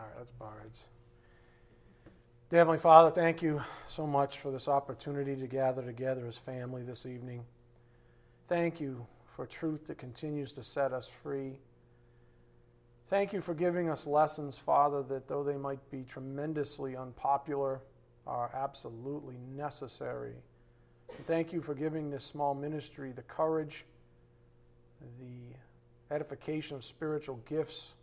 [0.00, 0.86] All right, let's bow our heads.
[2.48, 6.82] Dear Heavenly Father, thank you so much for this opportunity to gather together as family
[6.82, 7.44] this evening.
[8.46, 9.06] Thank you
[9.36, 11.58] for truth that continues to set us free.
[13.08, 17.82] Thank you for giving us lessons, Father, that though they might be tremendously unpopular,
[18.26, 20.32] are absolutely necessary.
[21.14, 23.84] And thank you for giving this small ministry the courage,
[25.18, 27.96] the edification of spiritual gifts,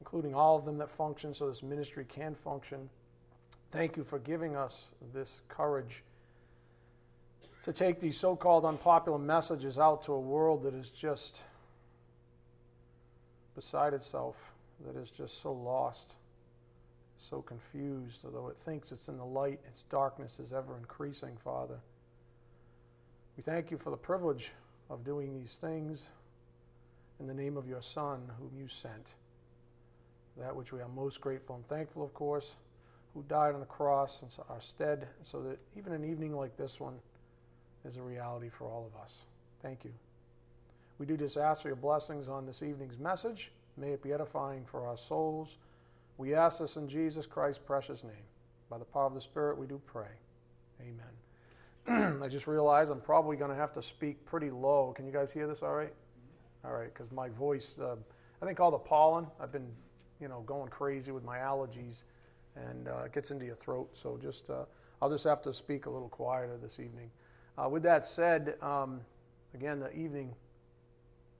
[0.00, 2.88] including all of them that function so this ministry can function.
[3.70, 6.02] Thank you for giving us this courage
[7.62, 11.44] to take these so called unpopular messages out to a world that is just
[13.54, 14.52] beside itself,
[14.86, 16.16] that is just so lost,
[17.18, 18.24] so confused.
[18.24, 21.78] Although it thinks it's in the light, its darkness is ever increasing, Father.
[23.36, 24.52] We thank you for the privilege
[24.88, 26.08] of doing these things
[27.20, 29.14] in the name of your Son, whom you sent.
[30.38, 32.56] That which we are most grateful and thankful, of course,
[33.14, 36.78] who died on the cross in our stead, so that even an evening like this
[36.78, 36.94] one
[37.84, 39.24] is a reality for all of us.
[39.62, 39.92] Thank you.
[40.98, 43.52] We do just ask for your blessings on this evening's message.
[43.76, 45.56] May it be edifying for our souls.
[46.18, 48.12] We ask this in Jesus Christ's precious name.
[48.68, 50.10] By the power of the Spirit, we do pray.
[50.80, 52.20] Amen.
[52.22, 54.92] I just realized I'm probably going to have to speak pretty low.
[54.94, 55.92] Can you guys hear this all right?
[56.64, 57.96] All right, because my voice, uh,
[58.42, 59.66] I think all the pollen, I've been,
[60.20, 62.04] you know, going crazy with my allergies,
[62.56, 63.88] and uh, it gets into your throat.
[63.94, 64.64] So just, uh,
[65.00, 67.10] I'll just have to speak a little quieter this evening.
[67.56, 69.00] Uh, with that said, um,
[69.54, 70.34] again, the evening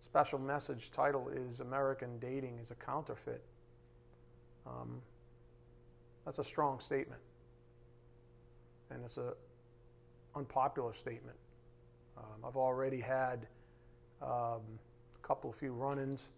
[0.02, 3.44] special message title is American Dating is a Counterfeit.
[4.66, 5.00] Um,
[6.24, 7.20] that's a strong statement.
[8.90, 9.32] And it's an
[10.34, 11.36] unpopular statement.
[12.18, 13.46] Um, I've already had
[14.20, 14.60] um,
[15.22, 16.28] a couple of few run ins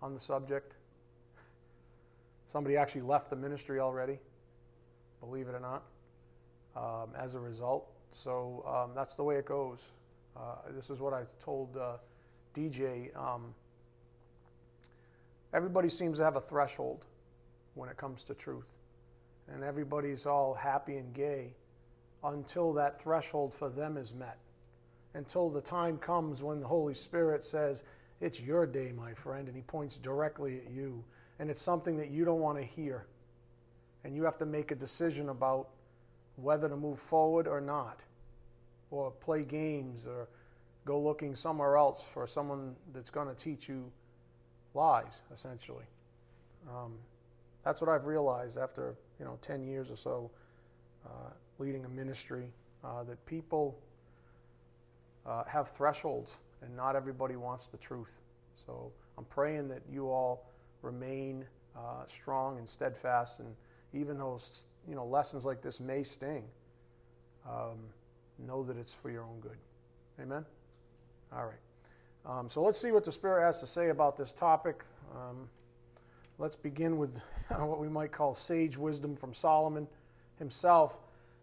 [0.00, 0.76] on the subject.
[2.56, 4.18] Somebody actually left the ministry already,
[5.20, 5.82] believe it or not,
[6.74, 7.86] um, as a result.
[8.12, 9.82] So um, that's the way it goes.
[10.34, 11.98] Uh, this is what I told uh,
[12.54, 13.14] DJ.
[13.14, 13.52] Um,
[15.52, 17.04] everybody seems to have a threshold
[17.74, 18.78] when it comes to truth,
[19.52, 21.52] and everybody's all happy and gay
[22.24, 24.38] until that threshold for them is met.
[25.12, 27.84] Until the time comes when the Holy Spirit says,
[28.22, 31.04] It's your day, my friend, and He points directly at you.
[31.38, 33.06] And it's something that you don't want to hear.
[34.04, 35.68] And you have to make a decision about
[36.36, 38.00] whether to move forward or not,
[38.90, 40.28] or play games, or
[40.84, 43.90] go looking somewhere else for someone that's going to teach you
[44.74, 45.84] lies, essentially.
[46.68, 46.94] Um,
[47.64, 50.30] that's what I've realized after you know 10 years or so
[51.04, 52.52] uh, leading a ministry
[52.84, 53.76] uh, that people
[55.26, 58.20] uh, have thresholds and not everybody wants the truth.
[58.54, 60.46] So I'm praying that you all
[60.86, 61.44] remain
[61.76, 63.54] uh, strong and steadfast, and
[63.92, 64.38] even though
[64.88, 66.44] you know lessons like this may sting,
[67.46, 67.78] um,
[68.38, 69.58] know that it's for your own good.
[70.20, 70.44] Amen.
[71.32, 71.58] All right.
[72.24, 74.84] Um, so let's see what the Spirit has to say about this topic.
[75.14, 75.48] Um,
[76.38, 77.20] let's begin with
[77.56, 79.86] what we might call sage wisdom from Solomon
[80.38, 80.98] himself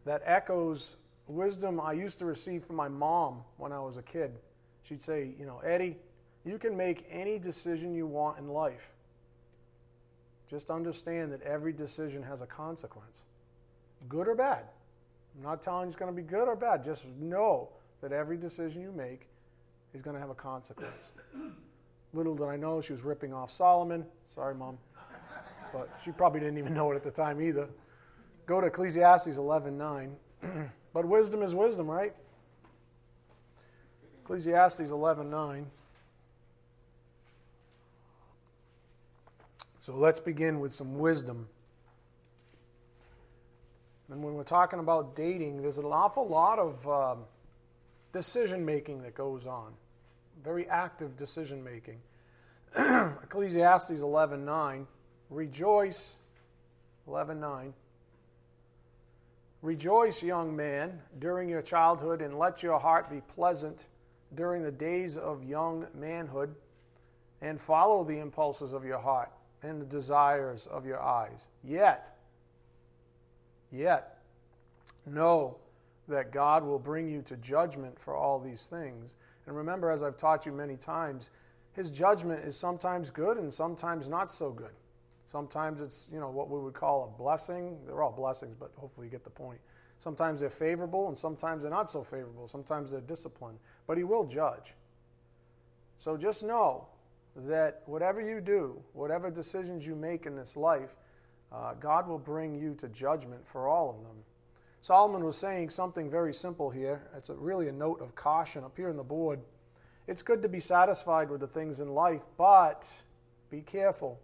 [0.05, 0.95] that echoes
[1.27, 4.31] wisdom I used to receive from my mom when I was a kid.
[4.83, 5.97] She'd say, You know, Eddie,
[6.45, 8.93] you can make any decision you want in life.
[10.53, 13.23] Just understand that every decision has a consequence,
[14.07, 14.65] good or bad.
[15.35, 16.83] I'm not telling you it's going to be good or bad.
[16.83, 17.69] Just know
[18.01, 19.25] that every decision you make
[19.95, 21.13] is going to have a consequence.
[22.13, 24.05] Little did I know she was ripping off Solomon.
[24.29, 24.77] Sorry, Mom.
[25.73, 27.67] But she probably didn't even know it at the time either.
[28.45, 30.11] Go to Ecclesiastes 11:9.
[30.93, 32.13] but wisdom is wisdom, right?
[34.21, 35.65] Ecclesiastes 11:9.
[39.83, 41.49] So let's begin with some wisdom.
[44.09, 47.25] And when we're talking about dating, there's an awful lot of um,
[48.13, 49.73] decision making that goes on
[50.41, 51.99] very active decision making.
[52.77, 54.87] Ecclesiastes 11:9,
[55.29, 56.19] rejoice
[57.05, 57.73] 11:9.
[59.61, 63.89] Rejoice, young man, during your childhood, and let your heart be pleasant
[64.33, 66.55] during the days of young manhood,
[67.41, 69.29] and follow the impulses of your heart
[69.63, 71.49] and the desires of your eyes.
[71.63, 72.15] Yet,
[73.71, 74.19] yet,
[75.05, 75.57] know
[76.07, 79.15] that God will bring you to judgment for all these things.
[79.47, 81.31] And remember, as I've taught you many times,
[81.71, 84.73] his judgment is sometimes good and sometimes not so good.
[85.27, 87.77] Sometimes it's, you know, what we would call a blessing.
[87.85, 89.59] They're all blessings, but hopefully you get the point.
[89.97, 92.47] Sometimes they're favorable and sometimes they're not so favorable.
[92.47, 93.57] Sometimes they're disciplined.
[93.87, 94.75] But he will judge.
[95.97, 96.87] So just know
[97.35, 100.95] that whatever you do, whatever decisions you make in this life,
[101.51, 104.23] uh, God will bring you to judgment for all of them.
[104.81, 107.07] Solomon was saying something very simple here.
[107.15, 109.39] It's a, really a note of caution up here on the board.
[110.07, 112.91] It's good to be satisfied with the things in life, but
[113.49, 114.19] be careful.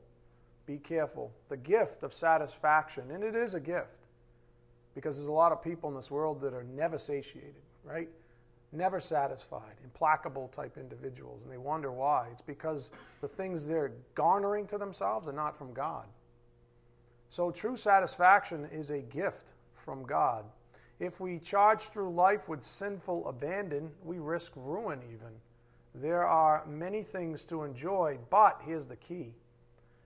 [0.66, 1.32] Be careful.
[1.48, 4.06] The gift of satisfaction, and it is a gift,
[4.94, 8.10] because there's a lot of people in this world that are never satiated, right?
[8.72, 12.28] Never satisfied, implacable type individuals, and they wonder why.
[12.32, 16.06] It's because the things they're garnering to themselves are not from God.
[17.30, 20.46] So, true satisfaction is a gift from God.
[21.00, 25.34] If we charge through life with sinful abandon, we risk ruin even.
[25.96, 29.34] There are many things to enjoy, but here's the key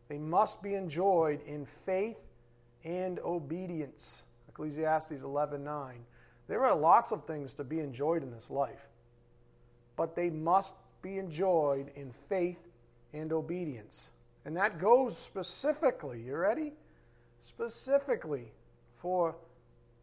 [0.07, 2.19] they must be enjoyed in faith
[2.83, 4.23] and obedience.
[4.49, 6.05] Ecclesiastes 11:9.
[6.53, 8.87] There are lots of things to be enjoyed in this life,
[9.95, 12.59] but they must be enjoyed in faith
[13.11, 14.11] and obedience.
[14.45, 16.73] And that goes specifically, you ready?
[17.39, 18.51] Specifically
[18.97, 19.35] for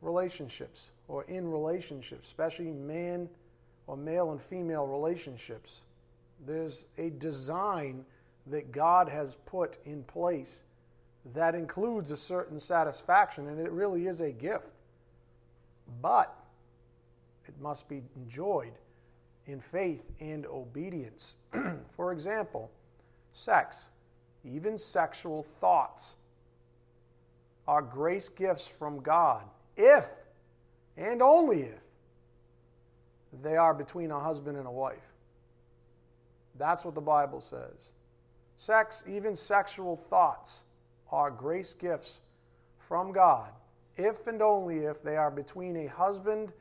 [0.03, 3.29] relationships or in relationships, especially man
[3.87, 5.83] or male and female relationships.
[6.49, 8.05] There's a design
[8.49, 10.65] that God has put in place
[11.33, 14.67] that includes a certain satisfaction, and it really is a gift.
[16.03, 16.37] But
[17.51, 18.73] it must be enjoyed
[19.47, 21.37] in faith and obedience.
[21.97, 22.71] For example,
[23.33, 23.91] sex,
[24.45, 26.17] even sexual thoughts,
[27.67, 29.45] are grace gifts from God
[29.77, 30.09] if
[30.97, 31.81] and only if
[33.43, 35.13] they are between a husband and a wife.
[36.57, 37.95] That's what the Bible says.
[38.57, 40.67] Sex, even sexual thoughts,
[41.11, 42.21] are grace gifts
[42.79, 43.51] from God
[43.97, 46.53] if and only if they are between a husband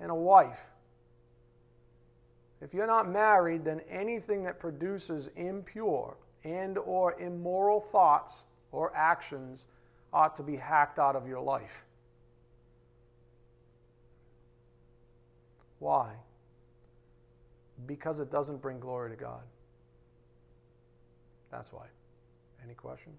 [0.00, 0.70] and a wife.
[2.60, 9.66] If you're not married, then anything that produces impure and or immoral thoughts or actions
[10.12, 11.84] ought to be hacked out of your life.
[15.78, 16.10] Why?
[17.86, 19.42] Because it doesn't bring glory to God.
[21.50, 21.86] That's why.
[22.62, 23.18] Any questions?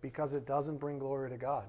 [0.00, 1.64] Because it doesn't bring glory to God.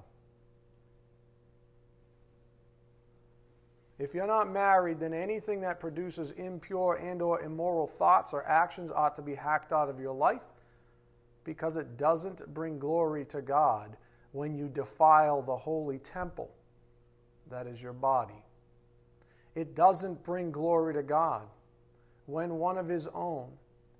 [4.01, 8.91] If you're not married, then anything that produces impure and or immoral thoughts or actions
[8.91, 10.41] ought to be hacked out of your life
[11.43, 13.95] because it doesn't bring glory to God
[14.31, 16.49] when you defile the holy temple
[17.51, 18.43] that is your body.
[19.53, 21.43] It doesn't bring glory to God
[22.25, 23.49] when one of his own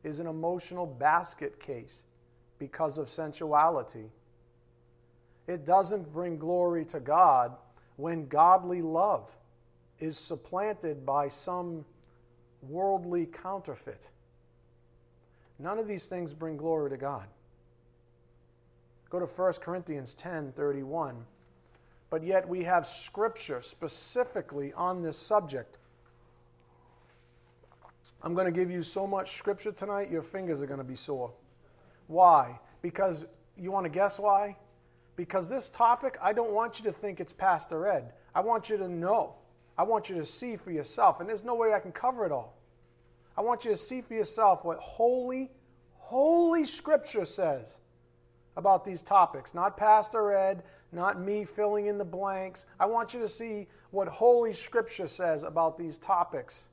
[0.04, 2.08] is an emotional basket case
[2.58, 4.10] because of sensuality.
[5.46, 7.56] It doesn't bring glory to God
[7.98, 9.30] when godly love
[10.02, 11.86] is supplanted by some
[12.64, 14.10] worldly counterfeit.
[15.60, 17.28] None of these things bring glory to God.
[19.10, 21.24] Go to 1 Corinthians 10 31.
[22.10, 25.78] But yet we have scripture specifically on this subject.
[28.24, 30.96] I'm going to give you so much scripture tonight, your fingers are going to be
[30.96, 31.32] sore.
[32.08, 32.60] Why?
[32.82, 33.26] Because
[33.58, 34.58] you want to guess why?
[35.16, 38.14] Because this topic, I don't want you to think it's Pastor Ed.
[38.36, 39.36] I want you to know.
[39.78, 41.20] I want you to see for yourself.
[41.20, 42.56] And there's no way I can cover it all.
[43.38, 45.50] I want you to see for yourself what holy,
[45.98, 47.80] holy scripture says
[48.58, 49.54] about these topics.
[49.54, 52.66] Not Pastor Ed, not me filling in the blanks.
[52.80, 56.70] I want you to see what Holy Scripture says about these topics.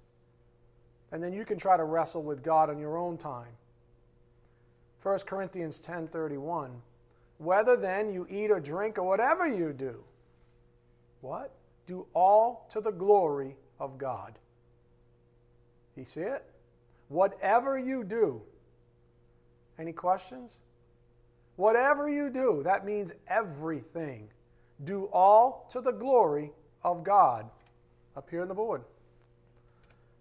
[1.13, 3.53] And then you can try to wrestle with God on your own time.
[5.03, 6.71] 1 Corinthians 10:31
[7.39, 10.03] Whether then you eat or drink or whatever you do
[11.21, 11.53] what?
[11.89, 14.39] Do all to the glory of God.
[15.97, 16.45] You see it?
[17.09, 18.43] Whatever you do.
[19.79, 20.61] Any questions?
[21.57, 24.29] Whatever you do, that means everything.
[24.85, 26.53] Do all to the glory
[26.85, 27.49] of God.
[28.19, 28.83] Up here on the board.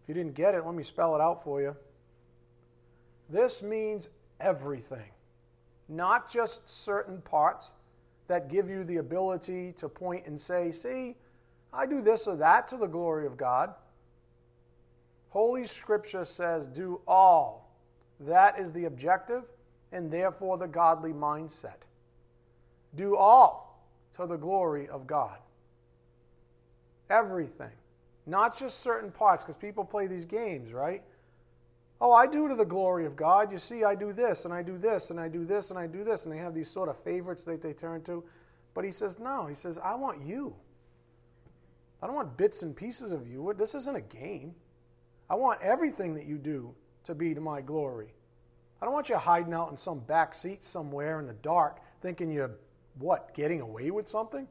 [0.02, 1.76] If you didn't get it, let me spell it out for you.
[3.30, 4.08] This means
[4.40, 5.12] everything,
[5.90, 7.74] not just certain parts
[8.28, 11.18] that give you the ability to point and say, see,
[11.74, 13.74] I do this or that to the glory of God.
[15.30, 17.76] Holy Scripture says, do all.
[18.22, 19.44] That is the objective
[19.92, 21.86] and therefore the godly mindset.
[22.96, 25.38] Do all to the glory of God.
[27.10, 27.72] Everything.
[28.26, 31.02] Not just certain parts, because people play these games, right?
[32.02, 33.52] Oh, I do to the glory of God.
[33.52, 35.88] You see, I do this, and I do this, and I do this, and I
[35.88, 36.26] do this.
[36.26, 38.24] And they have these sort of favorites that they turn to.
[38.74, 39.46] But he says, no.
[39.46, 40.54] He says, I want you.
[42.02, 43.54] I don't want bits and pieces of you.
[43.58, 44.54] This isn't a game.
[45.30, 46.74] I want everything that you do
[47.06, 48.14] to be to my glory.
[48.82, 52.32] I don't want you hiding out in some back seat somewhere in the dark thinking
[52.32, 52.52] you're
[53.00, 54.48] what, getting away with something?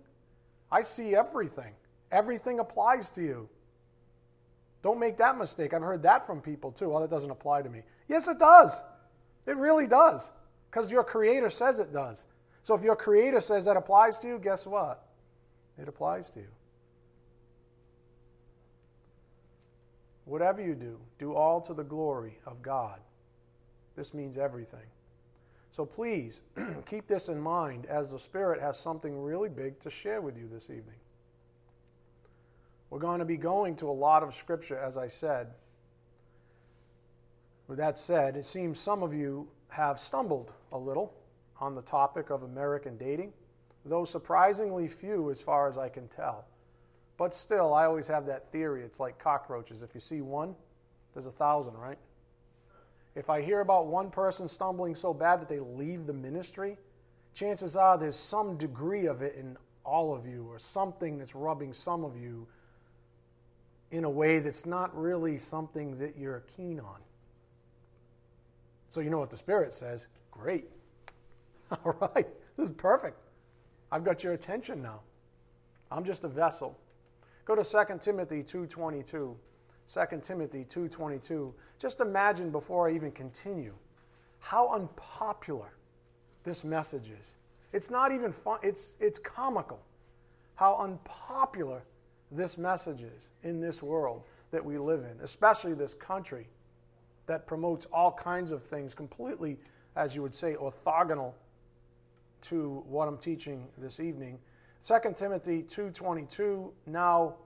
[0.70, 1.72] I see everything.
[2.12, 3.48] Everything applies to you.
[4.82, 5.74] Don't make that mistake.
[5.74, 6.90] I've heard that from people too.
[6.90, 7.82] Well, that doesn't apply to me.
[8.08, 8.82] Yes, it does.
[9.46, 10.30] It really does.
[10.70, 12.26] Because your Creator says it does.
[12.62, 15.08] So if your Creator says that applies to you, guess what?
[15.78, 16.48] It applies to you.
[20.26, 22.98] Whatever you do, do all to the glory of God.
[23.94, 24.86] This means everything.
[25.70, 26.42] So please
[26.86, 30.48] keep this in mind as the Spirit has something really big to share with you
[30.52, 30.96] this evening.
[32.90, 35.48] We're going to be going to a lot of Scripture, as I said.
[37.68, 41.14] With that said, it seems some of you have stumbled a little
[41.60, 43.32] on the topic of American dating,
[43.84, 46.46] though surprisingly few as far as I can tell.
[47.16, 48.82] But still, I always have that theory.
[48.82, 49.82] It's like cockroaches.
[49.82, 50.54] If you see one,
[51.14, 51.98] there's a thousand, right?
[53.14, 56.76] If I hear about one person stumbling so bad that they leave the ministry,
[57.32, 61.72] chances are there's some degree of it in all of you or something that's rubbing
[61.72, 62.46] some of you
[63.90, 67.00] in a way that's not really something that you're keen on.
[68.90, 70.08] So you know what the Spirit says?
[70.30, 70.66] Great.
[71.84, 72.26] All right.
[72.56, 73.18] This is perfect.
[73.92, 75.00] I've got your attention now.
[75.90, 76.78] I'm just a vessel.
[77.46, 79.36] Go to 2 Timothy 2:22.
[79.86, 81.54] 2 Timothy 2:22.
[81.78, 83.74] Just imagine before I even continue
[84.40, 85.70] how unpopular
[86.42, 87.36] this message is.
[87.72, 89.80] It's not even fun, it's it's comical
[90.56, 91.82] how unpopular
[92.32, 96.48] this message is in this world that we live in, especially this country
[97.26, 99.58] that promotes all kinds of things completely
[99.94, 101.34] as you would say orthogonal
[102.40, 104.38] to what I'm teaching this evening
[104.84, 107.36] 2 Timothy 2:22 now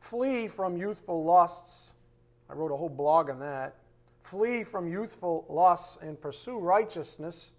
[0.00, 1.94] flee from youthful lusts.
[2.48, 3.76] I wrote a whole blog on that.
[4.22, 7.52] Flee from youthful lusts and pursue righteousness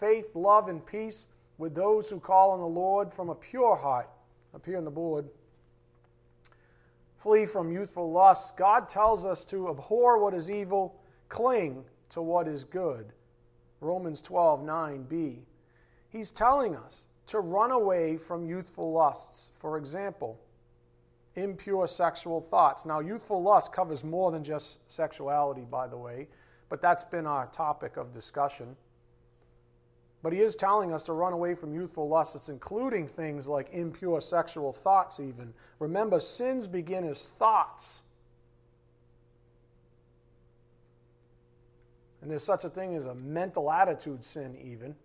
[0.00, 1.26] faith love and peace
[1.58, 4.08] with those who call on the Lord from a pure heart.
[4.54, 5.28] Up here on the board.
[7.18, 8.50] Flee from youthful lusts.
[8.52, 13.12] God tells us to abhor what is evil cling to what is good.
[13.80, 15.42] Romans 12:9b
[16.08, 19.52] He's telling us to run away from youthful lusts.
[19.60, 20.36] For example,
[21.36, 22.84] impure sexual thoughts.
[22.84, 26.26] Now, youthful lust covers more than just sexuality, by the way,
[26.68, 28.76] but that's been our topic of discussion.
[30.24, 32.34] But he is telling us to run away from youthful lusts.
[32.34, 35.54] It's including things like impure sexual thoughts, even.
[35.78, 38.02] Remember, sins begin as thoughts.
[42.22, 44.96] And there's such a thing as a mental attitude sin, even.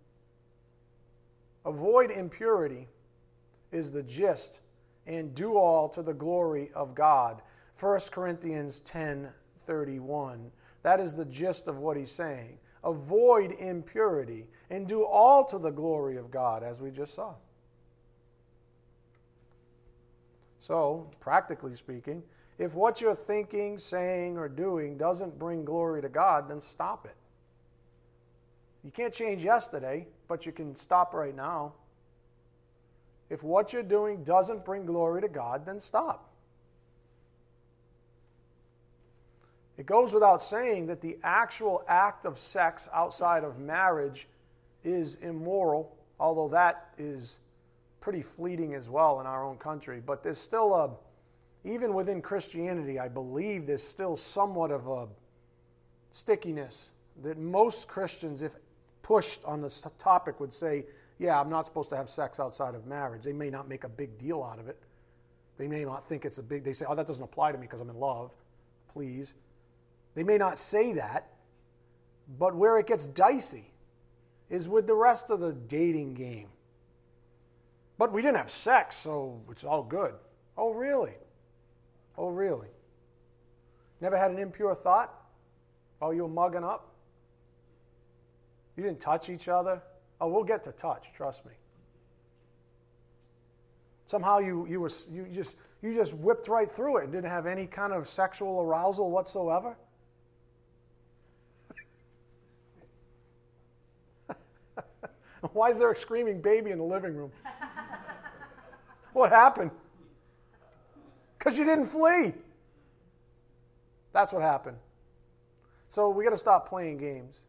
[1.66, 2.86] Avoid impurity
[3.72, 4.60] is the gist,
[5.06, 7.42] and do all to the glory of God.
[7.78, 10.50] 1 Corinthians 10 31.
[10.82, 12.58] That is the gist of what he's saying.
[12.84, 17.34] Avoid impurity and do all to the glory of God, as we just saw.
[20.60, 22.22] So, practically speaking,
[22.58, 27.16] if what you're thinking, saying, or doing doesn't bring glory to God, then stop it.
[28.86, 31.72] You can't change yesterday, but you can stop right now.
[33.28, 36.30] If what you're doing doesn't bring glory to God, then stop.
[39.76, 44.28] It goes without saying that the actual act of sex outside of marriage
[44.84, 47.40] is immoral, although that is
[48.00, 50.00] pretty fleeting as well in our own country.
[50.06, 50.90] But there's still a,
[51.68, 55.08] even within Christianity, I believe there's still somewhat of a
[56.12, 56.92] stickiness
[57.24, 58.54] that most Christians, if
[59.06, 60.84] pushed on this topic would say,
[61.18, 63.22] yeah, I'm not supposed to have sex outside of marriage.
[63.22, 64.82] They may not make a big deal out of it.
[65.58, 67.68] They may not think it's a big, they say, oh, that doesn't apply to me
[67.68, 68.32] because I'm in love.
[68.92, 69.34] Please.
[70.16, 71.28] They may not say that,
[72.36, 73.72] but where it gets dicey
[74.50, 76.48] is with the rest of the dating game.
[77.98, 80.14] But we didn't have sex, so it's all good.
[80.58, 81.14] Oh, really?
[82.18, 82.70] Oh, really?
[84.00, 85.14] Never had an impure thought?
[86.02, 86.95] Oh, you were mugging up?
[88.76, 89.82] You didn't touch each other?
[90.20, 91.52] Oh, we'll get to touch, trust me.
[94.04, 97.46] Somehow you, you, were, you, just, you just whipped right through it and didn't have
[97.46, 99.76] any kind of sexual arousal whatsoever?
[105.52, 107.32] Why is there a screaming baby in the living room?
[109.12, 109.72] what happened?
[111.38, 112.32] Because you didn't flee.
[114.12, 114.76] That's what happened.
[115.88, 117.46] So we got to stop playing games.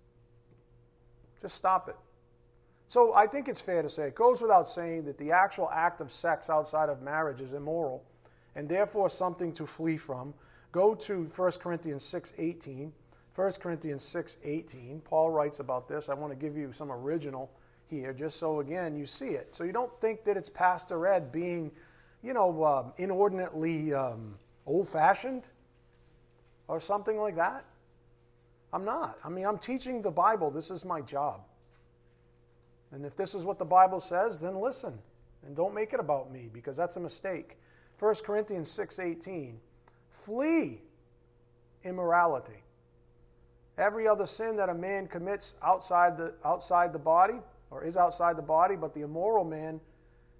[1.41, 1.95] Just stop it.
[2.87, 5.99] So I think it's fair to say, it goes without saying that the actual act
[5.99, 8.03] of sex outside of marriage is immoral
[8.55, 10.33] and therefore something to flee from.
[10.71, 12.91] Go to 1 Corinthians 6:18.
[13.35, 15.01] 1 Corinthians 6:18.
[15.01, 16.09] Paul writes about this.
[16.09, 17.51] I want to give you some original
[17.85, 19.53] here, just so again you see it.
[19.53, 21.71] So you don't think that it's Pastor Ed being,
[22.23, 25.49] you know, um, inordinately um, old fashioned
[26.67, 27.63] or something like that.
[28.73, 29.17] I'm not.
[29.23, 30.51] I mean, I'm teaching the Bible.
[30.51, 31.41] This is my job.
[32.91, 34.97] And if this is what the Bible says, then listen
[35.45, 37.57] and don't make it about me because that's a mistake.
[37.99, 39.59] 1 Corinthians 6:18
[40.09, 40.81] Flee
[41.83, 42.63] immorality.
[43.77, 48.35] Every other sin that a man commits outside the, outside the body, or is outside
[48.35, 49.79] the body, but the immoral man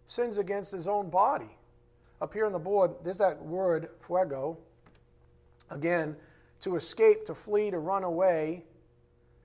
[0.05, 1.57] sins against his own body.
[2.19, 4.57] Up here on the board, there's that word, pheugo.
[5.69, 6.15] Again,
[6.61, 8.63] to escape, to flee, to run away.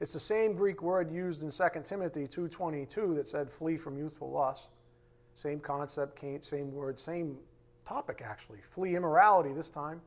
[0.00, 4.30] It's the same Greek word used in 2 Timothy 2.22 that said flee from youthful
[4.30, 4.70] lust.
[5.36, 7.38] Same concept, same word, same
[7.84, 8.58] topic actually.
[8.60, 10.00] Flee immorality this time,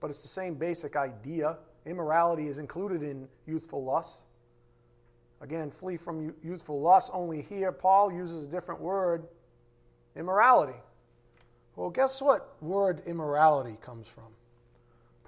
[0.00, 1.56] but it's the same basic idea.
[1.86, 4.24] Immorality is included in youthful lust.
[5.40, 7.10] Again, flee from youthful lust.
[7.12, 9.26] Only here, Paul uses a different word
[10.14, 10.78] immorality.
[11.74, 14.28] Well, guess what word immorality comes from?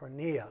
[0.01, 0.47] Porneia.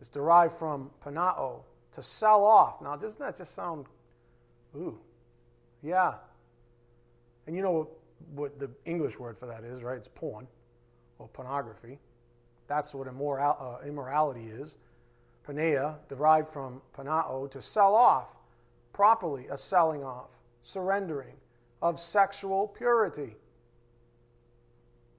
[0.00, 1.60] It's derived from pernao,
[1.92, 2.80] to sell off.
[2.80, 3.86] Now, doesn't that just sound,
[4.76, 4.98] ooh,
[5.82, 6.14] yeah.
[7.46, 7.88] And you know what,
[8.34, 9.96] what the English word for that is, right?
[9.96, 10.46] It's porn
[11.18, 11.98] or pornography.
[12.66, 14.78] That's what immoral, uh, immorality is.
[15.46, 18.28] Porneia, derived from pernao, to sell off,
[18.92, 20.30] properly a selling off,
[20.62, 21.34] surrendering
[21.82, 23.34] of sexual purity,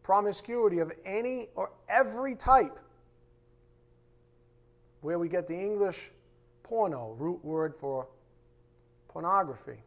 [0.03, 2.79] promiscuity of any or every type,
[5.01, 6.11] where we get the English
[6.63, 8.07] porno, root word for
[9.09, 9.83] pornography.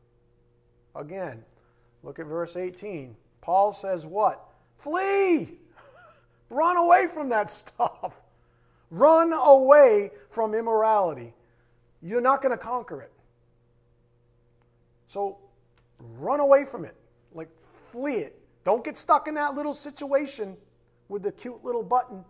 [0.95, 1.43] Again,
[2.03, 3.17] look at verse 18.
[3.41, 4.45] Paul says what?
[4.77, 5.53] Flee!
[6.51, 8.21] Run away from that stuff.
[8.91, 11.33] Run away from immorality.
[12.03, 13.13] You're not going to conquer it.
[15.09, 15.39] So
[16.19, 16.95] run away from it.
[17.33, 17.49] Like,
[17.91, 18.39] flee it.
[18.63, 20.57] Don't get stuck in that little situation
[21.09, 22.25] with the cute little button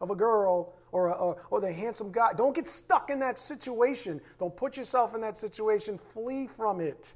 [0.00, 2.32] of a girl or, or, or, the handsome guy.
[2.36, 4.20] Don't get stuck in that situation.
[4.38, 5.98] Don't put yourself in that situation.
[5.98, 7.14] Flee from it.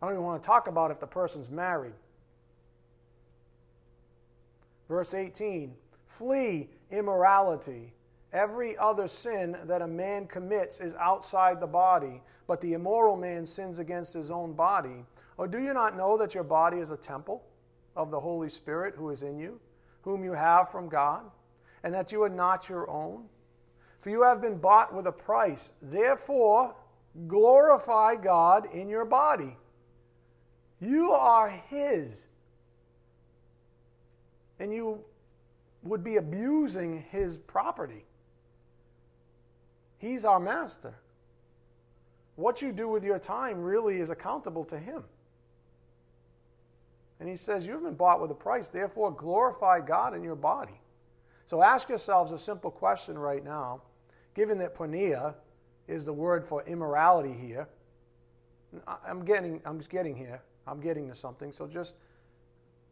[0.00, 1.94] I don't even want to talk about if the person's married.
[4.88, 5.74] Verse 18
[6.06, 7.92] Flee immorality.
[8.32, 13.46] Every other sin that a man commits is outside the body, but the immoral man
[13.46, 15.04] sins against his own body.
[15.38, 17.44] Or do you not know that your body is a temple
[17.96, 19.60] of the Holy Spirit who is in you,
[20.04, 21.22] whom you have from God,
[21.82, 23.24] and that you are not your own?
[24.00, 25.72] For you have been bought with a price.
[25.82, 26.76] Therefore,
[27.26, 29.56] glorify God in your body.
[30.78, 32.26] You are His
[34.58, 35.04] and you
[35.82, 38.04] would be abusing his property.
[39.98, 40.94] He's our master.
[42.36, 45.04] What you do with your time really is accountable to him.
[47.20, 50.80] And he says, You've been bought with a price, therefore glorify God in your body.
[51.46, 53.82] So ask yourselves a simple question right now.
[54.34, 55.34] Given that porneia
[55.86, 57.68] is the word for immorality here,
[59.06, 60.40] I'm getting, I'm just getting here.
[60.66, 61.52] I'm getting to something.
[61.52, 61.94] So just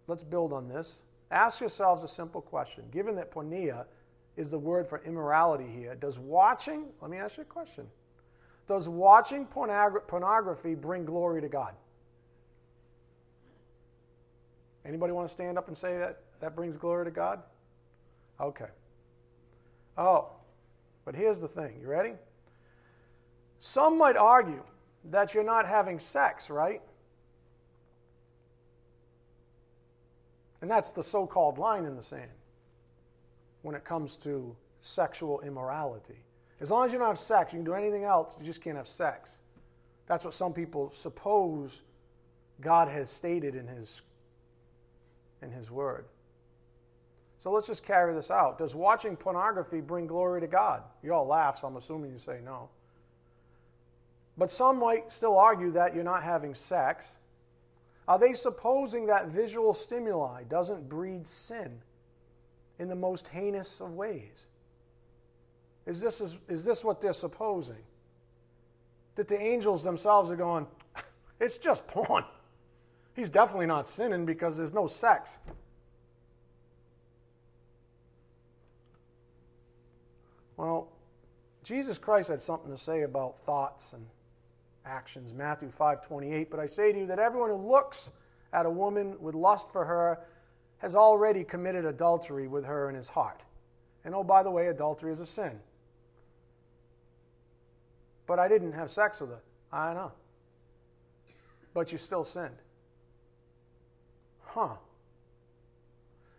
[0.07, 1.03] let's build on this.
[1.31, 2.85] Ask yourselves a simple question.
[2.91, 3.87] Given that porneia
[4.37, 7.87] is the word for immorality here, does watching, let me ask you a question.
[8.67, 11.75] Does watching pornography bring glory to God?
[14.85, 17.42] Anybody want to stand up and say that that brings glory to God?
[18.40, 18.68] Okay.
[19.97, 20.31] Oh,
[21.05, 21.79] but here's the thing.
[21.81, 22.14] You ready?
[23.59, 24.62] Some might argue
[25.11, 26.83] that you're not having sex, right?
[30.61, 32.31] And that's the so called line in the sand
[33.62, 36.25] when it comes to sexual immorality.
[36.61, 38.77] As long as you don't have sex, you can do anything else, you just can't
[38.77, 39.40] have sex.
[40.07, 41.83] That's what some people suppose
[42.61, 44.03] God has stated in His,
[45.43, 46.07] in his Word.
[47.39, 48.59] So let's just carry this out.
[48.59, 50.83] Does watching pornography bring glory to God?
[51.03, 52.69] You all laugh, so I'm assuming you say no.
[54.39, 57.19] But some might still argue that you're not having sex
[58.09, 61.81] are they supposing that visual stimuli doesn't breed sin
[62.79, 64.49] in the most heinous of ways?
[65.87, 67.83] Is this, is, is this what they're supposing?
[69.15, 70.67] That the angels themselves are going,
[71.41, 72.25] it's just porn.
[73.14, 75.38] He's definitely not sinning because there's no sex.
[80.57, 80.88] Well,
[81.62, 84.07] Jesus Christ had something to say about thoughts and
[84.85, 85.33] actions.
[85.33, 88.11] Matthew 5:28, but I say to you that everyone who looks
[88.53, 90.27] at a woman with lust for her
[90.79, 93.44] has already committed adultery with her in his heart.
[94.05, 95.61] And oh by the way, adultery is a sin.
[98.27, 99.42] but I didn't have sex with her.
[99.72, 100.12] I know.
[101.75, 102.62] But you still sinned.
[104.55, 104.75] Huh.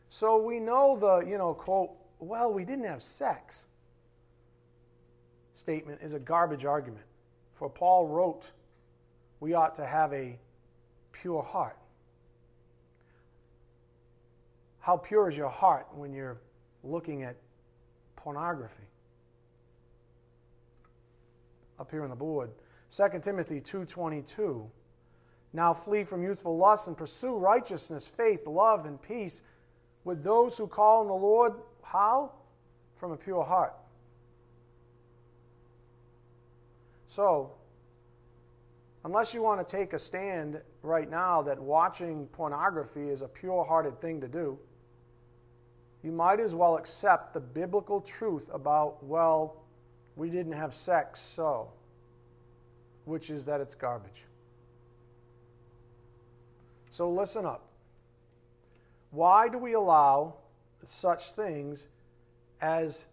[0.08, 3.66] So we know the, you know, quote, well, we didn't have sex
[5.54, 7.06] statement is a garbage argument.
[7.56, 8.52] For Paul wrote,
[9.40, 10.38] we ought to have a
[11.12, 11.78] pure heart.
[14.80, 16.38] How pure is your heart when you're
[16.84, 17.36] looking at
[18.16, 18.84] pornography?
[21.80, 22.52] Up here on the board.
[22.92, 24.70] 2 Timothy 2:22
[25.54, 29.44] Now flee from youthful lusts and pursue righteousness, faith, love and peace
[30.04, 32.32] with those who call on the Lord how?
[32.98, 33.74] From a pure heart.
[37.08, 37.52] So,
[39.06, 43.64] unless you want to take a stand right now that watching pornography is a pure
[43.64, 44.58] hearted thing to do,
[46.02, 49.64] you might as well accept the biblical truth about, well,
[50.16, 51.70] we didn't have sex, so,
[53.06, 54.26] which is that it's garbage.
[56.94, 57.66] So listen up.
[59.10, 60.36] Why do we allow
[60.86, 61.88] such things
[62.62, 63.08] as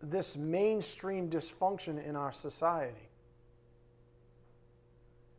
[0.00, 3.10] this mainstream dysfunction in our society?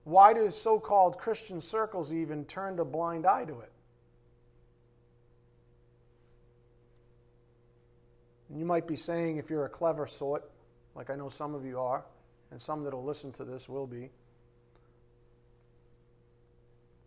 [0.04, 3.72] Why do so called Christian circles even turn a blind eye to it?
[8.56, 10.48] you might be saying, if you're a clever sort,
[10.94, 12.06] like I know some of you are,
[12.52, 14.12] and some that will listen to this will be,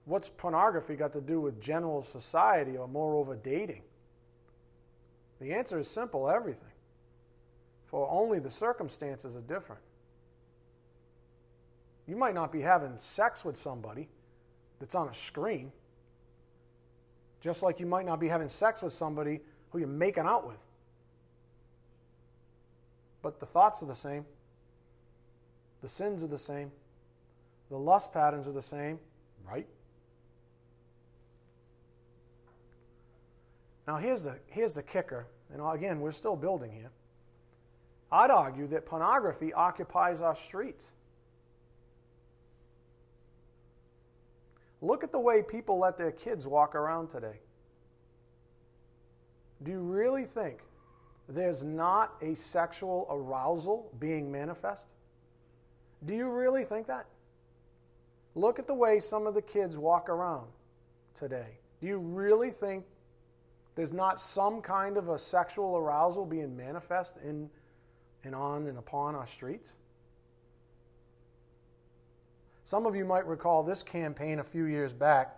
[0.07, 3.83] what's pornography got to do with general society or moreover dating?
[5.40, 6.71] The answer is simple everything
[7.87, 9.81] for only the circumstances are different.
[12.07, 14.09] You might not be having sex with somebody
[14.79, 15.73] that's on a screen,
[17.40, 19.40] just like you might not be having sex with somebody
[19.71, 20.64] who you're making out with.
[23.23, 24.25] But the thoughts are the same,
[25.83, 26.71] the sins are the same,
[27.71, 28.99] the lust patterns are the same,
[29.49, 29.66] right?
[33.87, 36.90] Now, here's the, here's the kicker, and again, we're still building here.
[38.11, 40.94] I'd argue that pornography occupies our streets.
[44.81, 47.40] Look at the way people let their kids walk around today.
[49.62, 50.59] Do you really think
[51.29, 54.88] there's not a sexual arousal being manifest?
[56.05, 57.07] Do you really think that?
[58.35, 60.46] Look at the way some of the kids walk around
[61.14, 61.59] today.
[61.81, 62.85] Do you really think
[63.77, 67.49] there's not some kind of a sexual arousal being manifest in
[68.25, 69.77] and on and upon our streets.
[72.65, 75.37] Some of you might recall this campaign a few years back.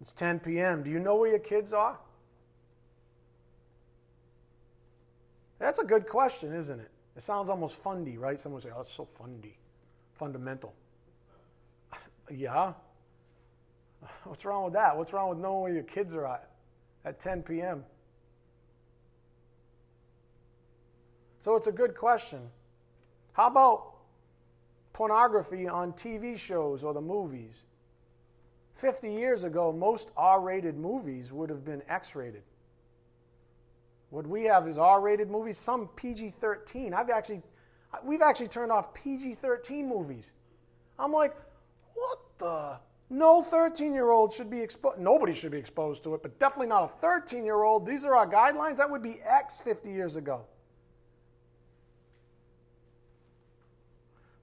[0.00, 0.82] It's 10 p.m.
[0.82, 1.98] Do you know where your kids are?
[5.58, 6.90] That's a good question, isn't it?
[7.16, 8.38] It sounds almost fundy, right?
[8.38, 9.56] Someone say, "Oh, it's so fundy,
[10.12, 10.74] fundamental."
[12.30, 12.74] yeah.
[14.24, 14.96] What's wrong with that?
[14.96, 16.50] What's wrong with knowing where your kids are at
[17.04, 17.84] at 10 p.m.?
[21.38, 22.40] So it's a good question.
[23.32, 23.96] How about
[24.92, 27.64] pornography on TV shows or the movies?
[28.76, 32.42] 50 years ago, most R rated movies would have been X rated.
[34.10, 36.94] What we have is R rated movies, some PG 13.
[36.94, 37.42] I've actually,
[38.04, 40.32] we've actually turned off PG 13 movies.
[40.98, 41.34] I'm like,
[41.94, 42.78] what the?
[43.10, 44.98] No 13 year old should be exposed.
[44.98, 47.86] Nobody should be exposed to it, but definitely not a 13 year old.
[47.86, 48.76] These are our guidelines.
[48.76, 50.44] That would be X 50 years ago.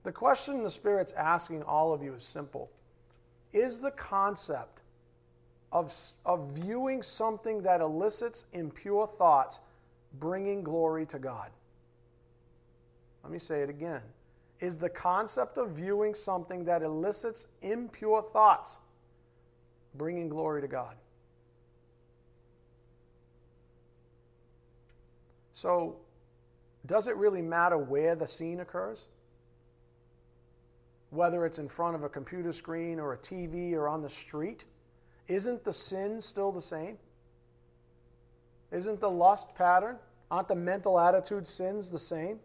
[0.03, 2.71] The question the Spirit's asking all of you is simple
[3.53, 4.81] Is the concept
[5.71, 5.93] of,
[6.25, 9.61] of viewing something that elicits impure thoughts
[10.19, 11.49] bringing glory to God?
[13.23, 14.01] Let me say it again.
[14.61, 18.79] Is the concept of viewing something that elicits impure thoughts
[19.95, 20.95] bringing glory to God?
[25.53, 25.97] So,
[26.85, 29.07] does it really matter where the scene occurs?
[31.11, 34.65] whether it's in front of a computer screen or a TV or on the street,
[35.27, 36.97] isn't the sin still the same?
[38.71, 39.97] Isn't the lust pattern,
[40.31, 42.39] aren't the mental attitude sins the same?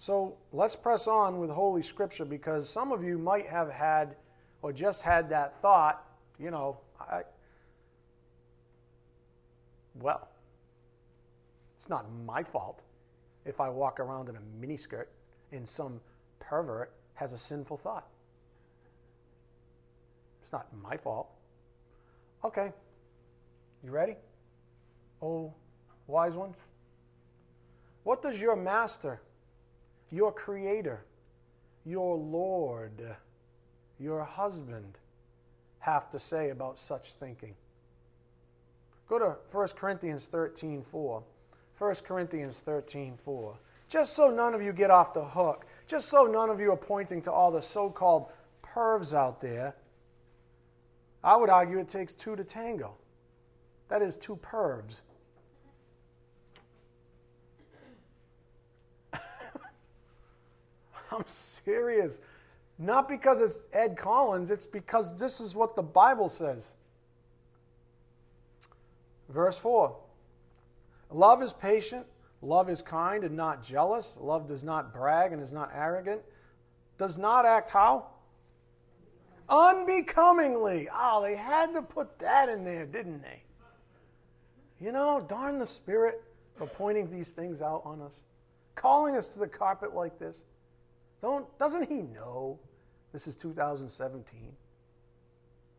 [0.00, 4.16] So let's press on with Holy Scripture because some of you might have had
[4.62, 6.06] or just had that thought,
[6.38, 7.20] you know, I,
[10.00, 10.26] well,
[11.76, 12.80] it's not my fault
[13.44, 15.08] if I walk around in a miniskirt
[15.52, 16.00] and some
[16.38, 18.08] pervert has a sinful thought.
[20.40, 21.28] It's not my fault.
[22.42, 22.72] Okay,
[23.84, 24.16] you ready?
[25.20, 25.52] oh
[26.06, 26.56] wise ones?
[28.04, 29.20] What does your master,
[30.10, 31.04] your creator,
[31.84, 33.16] your Lord,
[33.98, 34.98] your husband
[35.78, 37.54] have to say about such thinking?
[39.08, 41.22] Go to 1 Corinthians 13 4.
[41.78, 43.58] 1 Corinthians 13 4.
[43.88, 46.76] Just so none of you get off the hook, just so none of you are
[46.76, 48.30] pointing to all the so called
[48.62, 49.74] pervs out there,
[51.24, 52.94] I would argue it takes two to tango.
[53.88, 55.00] That is, two pervs.
[61.10, 62.20] I'm serious.
[62.78, 66.74] Not because it's Ed Collins, it's because this is what the Bible says.
[69.28, 69.94] Verse 4
[71.10, 72.06] Love is patient,
[72.42, 76.22] love is kind and not jealous, love does not brag and is not arrogant,
[76.98, 78.06] does not act how?
[79.48, 80.88] Unbecomingly.
[80.94, 83.42] Oh, they had to put that in there, didn't they?
[84.80, 86.22] You know, darn the Spirit
[86.54, 88.20] for pointing these things out on us,
[88.74, 90.44] calling us to the carpet like this.
[91.20, 92.58] Don't, doesn't He know
[93.12, 94.52] this is 2017?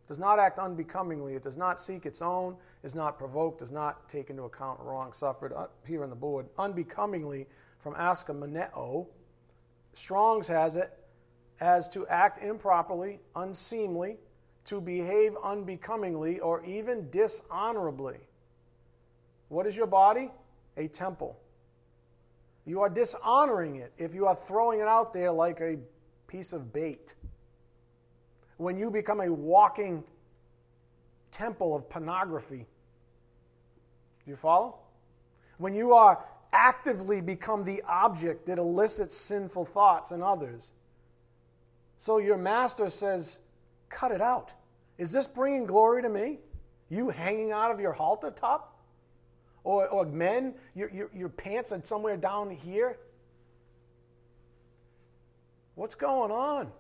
[0.08, 1.36] Does not act unbecomingly.
[1.36, 5.14] It does not seek its own, is not provoked, does not take into account wrong
[5.14, 5.54] suffered.
[5.54, 7.48] Uh, here on the board, unbecomingly
[7.80, 9.08] from aschemoneo.
[9.94, 10.92] Strong's has it
[11.62, 14.18] as to act improperly, unseemly,
[14.66, 18.18] to behave unbecomingly, or even dishonorably.
[19.48, 20.32] What is your body?
[20.78, 21.40] A temple.
[22.66, 25.78] You are dishonoring it if you are throwing it out there like a
[26.28, 27.16] piece of bait.
[28.58, 30.04] When you become a walking
[31.32, 32.68] temple of pornography.
[34.24, 34.76] Do you follow?
[35.58, 40.74] When you are actively become the object that elicits sinful thoughts in others
[42.02, 43.42] so your master says,
[43.90, 44.54] Cut it out.
[44.98, 46.40] Is this bringing glory to me?
[46.90, 48.71] You hanging out of your halter top?
[49.64, 52.98] Or, or men, your, your, your pants are somewhere down here?
[55.76, 56.72] What's going on?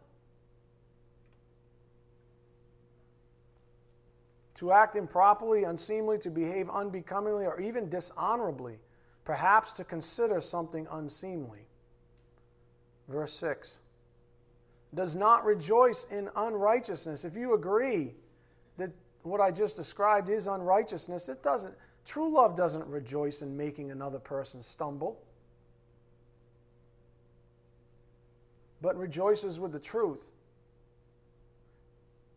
[4.55, 8.79] To act improperly, unseemly, to behave unbecomingly, or even dishonorably,
[9.25, 11.65] perhaps to consider something unseemly.
[13.07, 13.79] Verse 6
[14.93, 17.23] does not rejoice in unrighteousness.
[17.23, 18.13] If you agree
[18.77, 18.91] that
[19.23, 21.73] what I just described is unrighteousness, it doesn't
[22.05, 25.21] true love doesn't rejoice in making another person stumble.
[28.81, 30.31] But rejoices with the truth.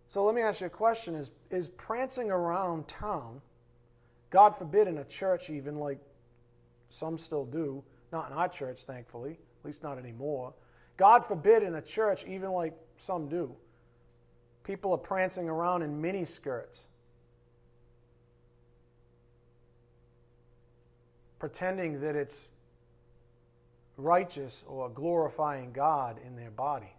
[0.08, 3.40] So let me ask you a question is is prancing around town,
[4.30, 5.98] God forbid in a church even like
[6.90, 10.54] some still do, not in our church thankfully, at least not anymore
[10.96, 13.54] God forbid in a church, even like some do,
[14.62, 16.88] people are prancing around in mini skirts,
[21.44, 22.48] pretending that it's
[23.98, 26.96] righteous or glorifying God in their body.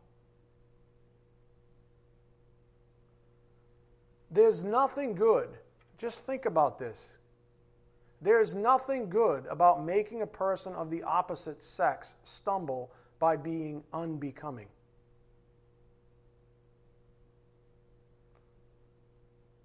[4.30, 5.50] There's nothing good.
[5.98, 7.18] Just think about this.
[8.22, 14.68] There's nothing good about making a person of the opposite sex stumble by being unbecoming.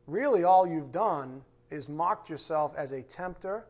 [0.06, 3.66] Really, all you've done is mocked yourself as a tempter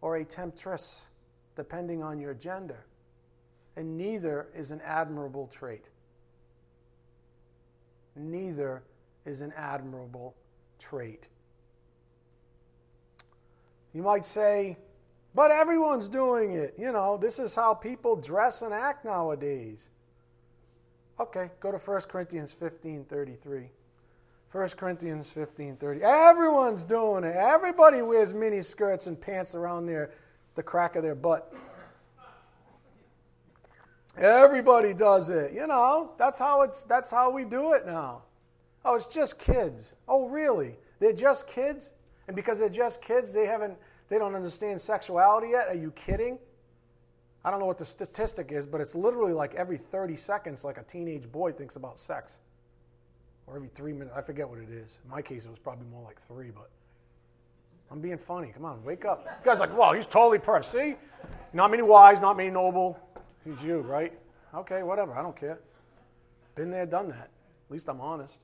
[0.00, 1.10] or a temptress,
[1.56, 2.86] depending on your gender.
[3.76, 5.90] And neither is an admirable trait.
[8.14, 8.82] Neither
[9.24, 10.34] is an admirable
[10.78, 11.28] trait.
[13.92, 14.78] You might say,
[15.34, 16.74] but everyone's doing it.
[16.78, 19.90] You know, this is how people dress and act nowadays.
[21.18, 23.70] Okay, go to 1 Corinthians 15 33.
[24.56, 26.02] 1 Corinthians 15 30.
[26.02, 27.36] Everyone's doing it.
[27.36, 30.12] Everybody wears mini skirts and pants around their,
[30.54, 31.52] the crack of their butt.
[34.16, 35.52] Everybody does it.
[35.52, 38.22] You know, that's how it's that's how we do it now.
[38.82, 39.92] Oh, it's just kids.
[40.08, 40.78] Oh, really?
[41.00, 41.92] They're just kids?
[42.26, 43.76] And because they're just kids, they haven't
[44.08, 45.68] they don't understand sexuality yet?
[45.68, 46.38] Are you kidding?
[47.44, 50.78] I don't know what the statistic is, but it's literally like every 30 seconds, like
[50.78, 52.40] a teenage boy thinks about sex.
[53.46, 54.14] Or every three minutes.
[54.16, 54.98] I forget what it is.
[55.04, 56.68] In my case, it was probably more like three, but
[57.90, 58.48] I'm being funny.
[58.48, 59.24] Come on, wake up.
[59.24, 60.66] You guys like, wow, he's totally perfect.
[60.66, 60.96] See?
[61.52, 62.98] Not many wise, not many noble.
[63.44, 64.12] He's you, right?
[64.54, 65.14] Okay, whatever.
[65.14, 65.60] I don't care.
[66.54, 67.30] Been there, done that.
[67.68, 68.40] At least I'm honest.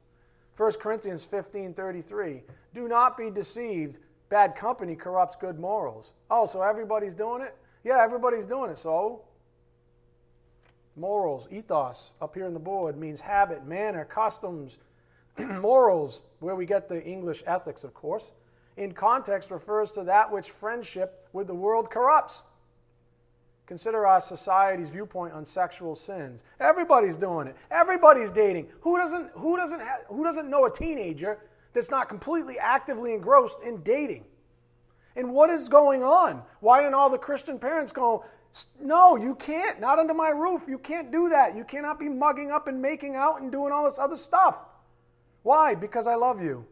[0.57, 2.43] 1 Corinthians 15 33.
[2.75, 3.99] Do not be deceived.
[4.29, 6.13] Bad company corrupts good morals.
[6.31, 7.57] Oh, so everybody's doing it?
[7.85, 8.79] Yeah, everybody's doing it.
[8.79, 9.23] So,
[10.97, 14.79] morals, ethos, up here in the board means habit, manner, customs,
[15.61, 18.33] morals, where we get the English ethics, of course.
[18.77, 22.43] in context refers to that which friendship with the world corrupts.
[23.67, 26.45] Consider our society's viewpoint on sexual sins.
[26.61, 27.57] Everybody's doing it.
[27.71, 28.69] Everybody's dating.
[28.81, 31.39] Who doesn't, who doesn't, ha- who doesn't know a teenager
[31.73, 34.25] that's not completely actively engrossed in dating?
[35.17, 36.43] And what is going on?
[36.61, 38.21] Why aren't all the Christian parents going,
[38.81, 39.81] no, you can't.
[39.81, 40.65] Not under my roof.
[40.69, 41.57] You can't do that.
[41.57, 44.59] You cannot be mugging up and making out and doing all this other stuff.
[45.43, 45.75] Why?
[45.75, 46.67] Because I love you.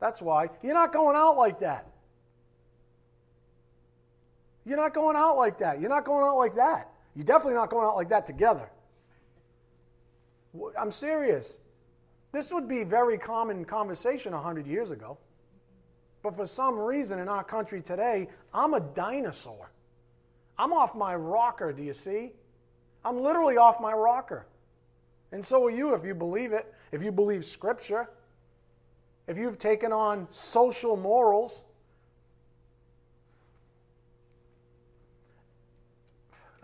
[0.00, 0.48] That's why.
[0.62, 1.86] You're not going out like that.
[4.64, 5.80] You're not going out like that.
[5.80, 6.90] You're not going out like that.
[7.14, 8.70] You're definitely not going out like that together.
[10.78, 11.58] I'm serious.
[12.32, 15.18] This would be very common conversation 100 years ago.
[16.22, 19.70] But for some reason in our country today, I'm a dinosaur.
[20.58, 22.32] I'm off my rocker, do you see?
[23.04, 24.46] I'm literally off my rocker.
[25.32, 28.08] And so are you if you believe it, if you believe Scripture,
[29.26, 31.62] if you've taken on social morals.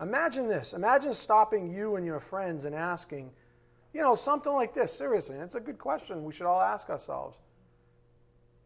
[0.01, 0.73] Imagine this.
[0.73, 3.31] Imagine stopping you and your friends and asking,
[3.93, 4.91] you know, something like this.
[4.91, 7.37] Seriously, it's a good question we should all ask ourselves.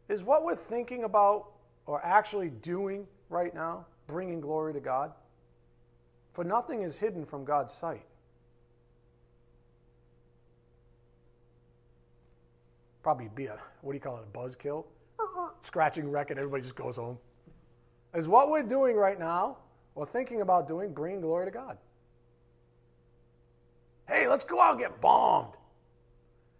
[0.08, 1.52] Is what we're thinking about
[1.86, 5.12] or actually doing right now bringing glory to God?
[6.34, 8.06] For nothing is hidden from God's sight.
[13.04, 14.86] Probably be a, what do you call it, a buzzkill?
[15.20, 15.50] Uh-huh.
[15.62, 17.18] Scratching record, everybody just goes home.
[18.14, 19.58] Is what we're doing right now,
[19.96, 21.78] or thinking about doing, bringing glory to God?
[24.08, 25.56] Hey, let's go out and get bombed.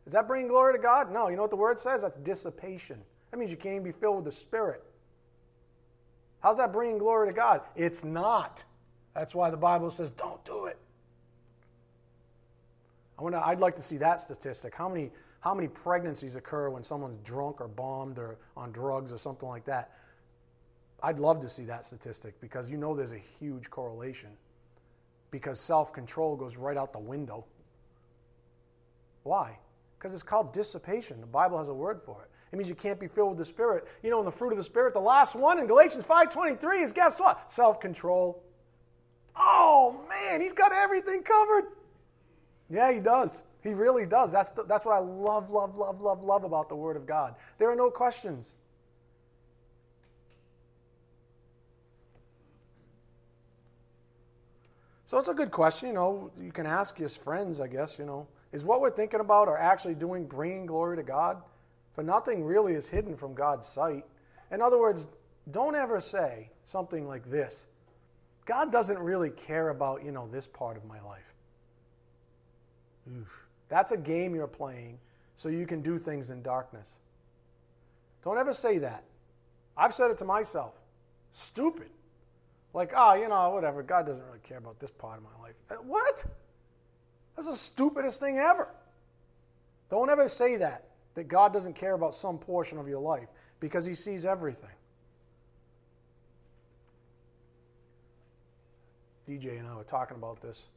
[0.06, 1.12] Is that bringing glory to God?
[1.12, 1.30] No.
[1.30, 2.02] You know what the word says?
[2.02, 3.00] That's dissipation.
[3.32, 4.84] That means you can't even be filled with the Spirit.
[6.42, 7.62] How's that bringing glory to God?
[7.76, 8.64] It's not.
[9.14, 10.78] That's why the Bible says, don't do it.
[13.18, 14.74] I wonder, I'd like to see that statistic.
[14.74, 19.18] How many, how many pregnancies occur when someone's drunk or bombed or on drugs or
[19.18, 19.92] something like that?
[21.02, 24.30] I'd love to see that statistic because you know there's a huge correlation.
[25.32, 27.46] Because self control goes right out the window.
[29.24, 29.58] Why?
[29.98, 31.22] Because it's called dissipation.
[31.22, 32.30] The Bible has a word for it.
[32.52, 33.88] It means you can't be filled with the Spirit.
[34.02, 36.92] You know, in the fruit of the Spirit, the last one in Galatians 5.23 is
[36.92, 37.52] guess what?
[37.52, 38.44] Self-control.
[39.36, 41.66] Oh, man, he's got everything covered.
[42.70, 43.42] Yeah, he does.
[43.62, 44.32] He really does.
[44.32, 47.36] That's, the, that's what I love, love, love, love, love about the Word of God.
[47.58, 48.58] There are no questions.
[55.06, 55.90] So it's a good question.
[55.90, 59.20] You know, you can ask his friends, I guess, you know, is what we're thinking
[59.20, 61.42] about or actually doing bringing glory to God?
[61.94, 64.06] For nothing really is hidden from God's sight.
[64.52, 65.08] In other words,
[65.52, 67.68] don't ever say something like this
[68.46, 71.34] God doesn't really care about, you know, this part of my life.
[73.10, 73.49] Oof.
[73.70, 75.00] That's a game you're playing
[75.36, 77.00] so you can do things in darkness.
[78.24, 79.04] Don't ever say that.
[79.78, 80.74] I've said it to myself.
[81.32, 81.90] Stupid.
[82.74, 83.82] Like, oh, you know, whatever.
[83.82, 85.56] God doesn't really care about this part of my life.
[85.70, 86.26] Uh, what?
[87.36, 88.68] That's the stupidest thing ever.
[89.90, 93.30] Don't ever say that that God doesn't care about some portion of your life
[93.60, 94.70] because He sees everything.
[99.28, 100.70] DJ and I were talking about this.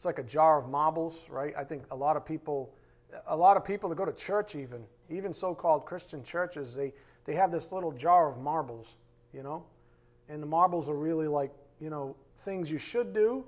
[0.00, 1.52] It's like a jar of marbles, right?
[1.58, 2.72] I think a lot of people,
[3.26, 6.94] a lot of people that go to church, even even so-called Christian churches, they
[7.26, 8.96] they have this little jar of marbles,
[9.34, 9.62] you know,
[10.30, 11.50] and the marbles are really like
[11.82, 13.44] you know things you should do.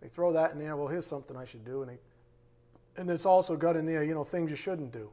[0.00, 0.76] They throw that in there.
[0.76, 1.98] Well, here's something I should do, and they,
[2.96, 5.10] and it's also got in there, you know, things you shouldn't do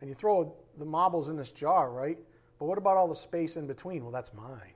[0.00, 2.18] and you throw the marbles in this jar, right?
[2.58, 4.02] But what about all the space in between?
[4.02, 4.72] Well, that's mine.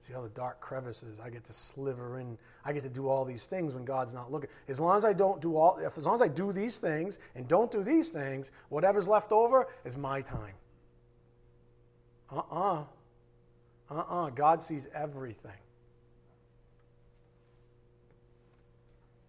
[0.00, 1.20] See all the dark crevices?
[1.20, 2.38] I get to sliver in.
[2.64, 4.48] I get to do all these things when God's not looking.
[4.68, 7.46] As long as I don't do all, as long as I do these things and
[7.46, 10.54] don't do these things, whatever's left over is my time.
[12.32, 12.84] Uh-uh.
[13.90, 14.30] Uh-uh.
[14.30, 15.52] God sees everything.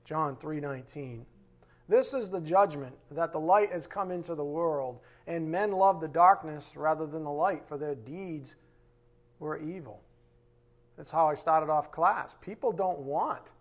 [0.06, 1.26] John 3:19
[1.92, 6.00] this is the judgment that the light has come into the world, and men love
[6.00, 8.56] the darkness rather than the light, for their deeds
[9.40, 10.02] were evil.
[11.02, 12.36] That's how I started off class.
[12.42, 13.54] People don't want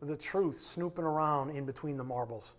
[0.00, 2.54] the truth snooping around in between the marbles.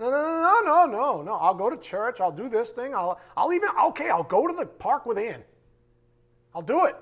[0.00, 1.34] No, no, no, no, no, no.
[1.34, 2.20] I'll go to church.
[2.20, 2.96] I'll do this thing.
[2.96, 5.16] I'll, I'll even, okay, I'll go to the park with.
[6.56, 6.96] I'll do it.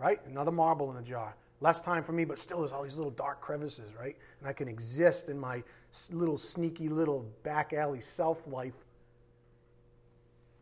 [0.00, 0.18] Right?
[0.26, 3.12] Another marble in the jar less time for me, but still there's all these little
[3.12, 4.16] dark crevices, right?
[4.40, 5.62] And I can exist in my
[6.10, 8.74] little sneaky little back alley self life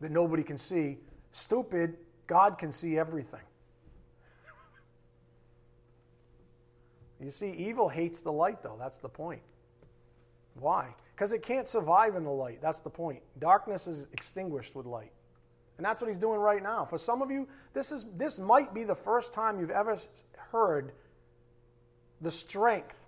[0.01, 0.99] that nobody can see.
[1.31, 1.97] Stupid,
[2.27, 3.41] God can see everything.
[7.19, 8.75] You see, evil hates the light, though.
[8.77, 9.41] That's the point.
[10.59, 10.93] Why?
[11.15, 12.61] Because it can't survive in the light.
[12.61, 13.21] That's the point.
[13.39, 15.11] Darkness is extinguished with light.
[15.77, 16.85] And that's what he's doing right now.
[16.85, 19.97] For some of you, this, is, this might be the first time you've ever
[20.51, 20.91] heard
[22.21, 23.05] the strength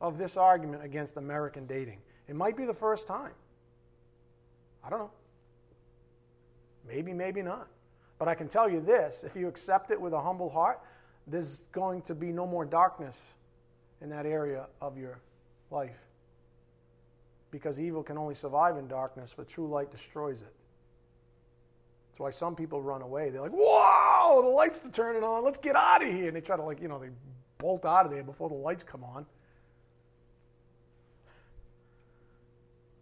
[0.00, 1.98] of this argument against American dating.
[2.28, 3.32] It might be the first time.
[4.84, 5.10] I don't know.
[6.86, 7.68] Maybe, maybe not.
[8.18, 10.80] But I can tell you this if you accept it with a humble heart,
[11.26, 13.34] there's going to be no more darkness
[14.00, 15.20] in that area of your
[15.70, 15.98] life.
[17.50, 20.52] Because evil can only survive in darkness, for true light destroys it.
[22.10, 23.30] That's why some people run away.
[23.30, 25.44] They're like, whoa, the lights are turning on.
[25.44, 26.28] Let's get out of here.
[26.28, 27.10] And they try to, like, you know, they
[27.58, 29.26] bolt out of there before the lights come on.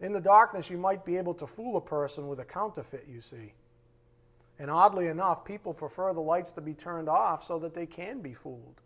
[0.01, 3.21] In the darkness, you might be able to fool a person with a counterfeit, you
[3.21, 3.55] see.
[4.59, 8.21] And oddly enough, people prefer the lights to be turned off so that they can
[8.21, 8.81] be fooled,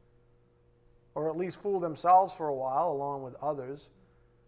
[1.18, 3.90] or at least fool themselves for a while along with others.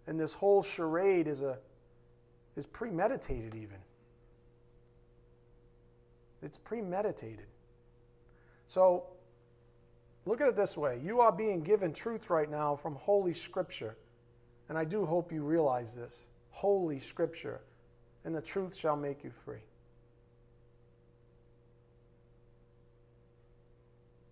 [0.06, 1.58] And this whole charade is, a,
[2.54, 3.78] is premeditated, even.
[6.42, 7.46] It's premeditated.
[8.68, 9.02] So,
[10.26, 13.96] look at it this way you are being given truth right now from Holy Scripture.
[14.68, 17.62] And I do hope you realize this Holy Scripture.
[18.24, 19.64] And the truth shall make you free.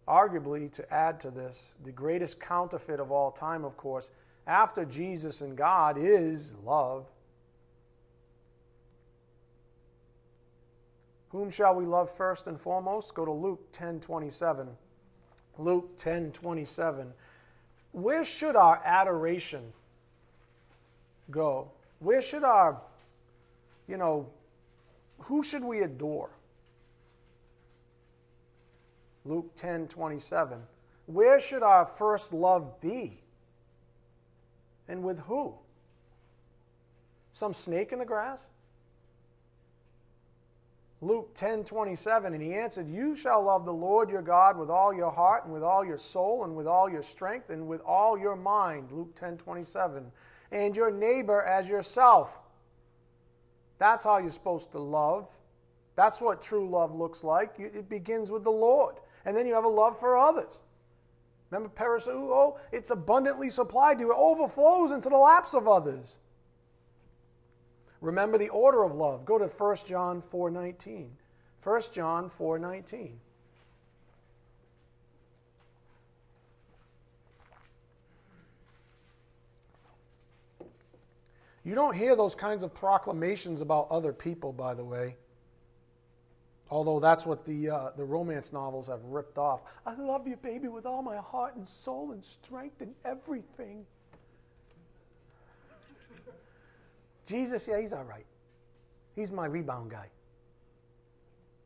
[0.09, 4.11] Arguably, to add to this, the greatest counterfeit of all time, of course,
[4.46, 7.06] after Jesus and God is love.
[11.28, 13.14] Whom shall we love first and foremost?
[13.14, 14.68] Go to Luke 10 27.
[15.59, 17.12] Luke 10 27.
[17.92, 19.72] Where should our adoration
[21.30, 21.70] go?
[21.98, 22.80] Where should our,
[23.86, 24.30] you know,
[25.18, 26.30] who should we adore?
[29.28, 30.58] Luke 10 27.
[31.06, 33.20] Where should our first love be?
[34.88, 35.54] And with who?
[37.32, 38.48] Some snake in the grass?
[41.00, 44.94] Luke 10 27, and he answered, You shall love the Lord your God with all
[44.94, 48.18] your heart, and with all your soul, and with all your strength, and with all
[48.18, 48.90] your mind.
[48.90, 50.10] Luke 10 27.
[50.50, 52.40] And your neighbor as yourself.
[53.78, 55.28] That's how you're supposed to love.
[55.94, 57.54] That's what true love looks like.
[57.58, 60.62] It begins with the Lord and then you have a love for others.
[61.50, 62.58] Remember perisseuo?
[62.72, 64.12] It's abundantly supplied to you.
[64.12, 66.18] It overflows into the laps of others.
[68.00, 69.24] Remember the order of love.
[69.24, 71.08] Go to 1 John 4.19.
[71.62, 73.10] 1 John 4.19.
[81.64, 85.16] You don't hear those kinds of proclamations about other people, by the way.
[86.70, 89.62] Although that's what the, uh, the romance novels have ripped off.
[89.86, 93.86] I love you, baby, with all my heart and soul and strength and everything.
[97.24, 98.26] Jesus, yeah, he's all right.
[99.14, 100.08] He's my rebound guy.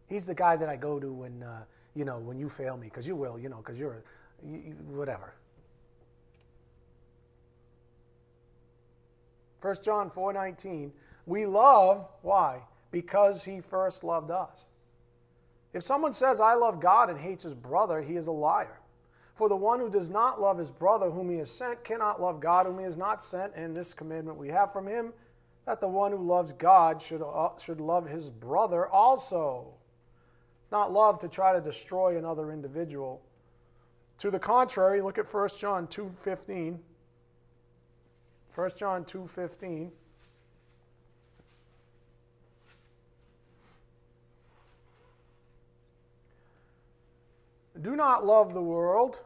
[0.09, 2.87] He's the guy that I go to when, uh, you know, when you fail me,
[2.87, 4.03] because you will, you know, because you're,
[4.45, 5.35] you, you, whatever.
[9.63, 10.91] 1 John 4.19,
[11.27, 12.61] we love, why?
[12.91, 14.67] Because he first loved us.
[15.73, 18.81] If someone says, I love God and hates his brother, he is a liar.
[19.35, 22.41] For the one who does not love his brother whom he has sent cannot love
[22.41, 23.55] God whom he has not sent.
[23.55, 25.13] And this commandment we have from him
[25.65, 29.73] that the one who loves God should, uh, should love his brother also.
[30.63, 33.23] It's not love to try to destroy another individual.
[34.19, 36.83] To the contrary, look at 1 John 2:15.
[38.55, 39.93] 1 John 2:15.
[47.83, 49.21] Do not love the world.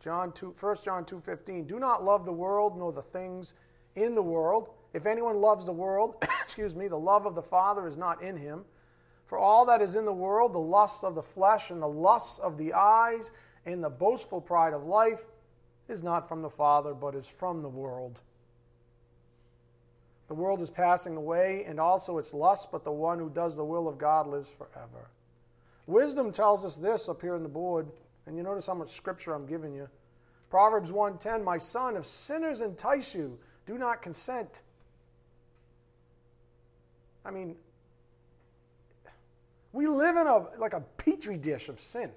[0.00, 1.66] John 2, 1 John 2:15.
[1.66, 3.54] Do not love the world nor the things
[3.94, 4.70] in the world.
[4.92, 8.36] If anyone loves the world, excuse me, the love of the Father is not in
[8.36, 8.64] him.
[9.26, 12.40] For all that is in the world, the lust of the flesh and the lusts
[12.40, 13.30] of the eyes
[13.64, 15.24] and the boastful pride of life
[15.86, 18.20] is not from the Father, but is from the world.
[20.26, 23.64] The world is passing away and also its lusts, but the one who does the
[23.64, 25.10] will of God lives forever.
[25.90, 27.90] Wisdom tells us this up here in the board,
[28.26, 29.88] and you notice how much scripture I'm giving you.
[30.48, 34.62] Proverbs 1:10, "My son, if sinners entice you, do not consent."
[37.24, 37.58] I mean,
[39.72, 42.12] we live in a like a petri dish of sin.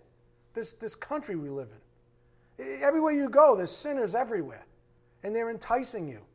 [0.53, 2.81] This this country we live in.
[2.81, 4.65] Everywhere you go, there's sinners everywhere,
[5.23, 6.25] and they're enticing you.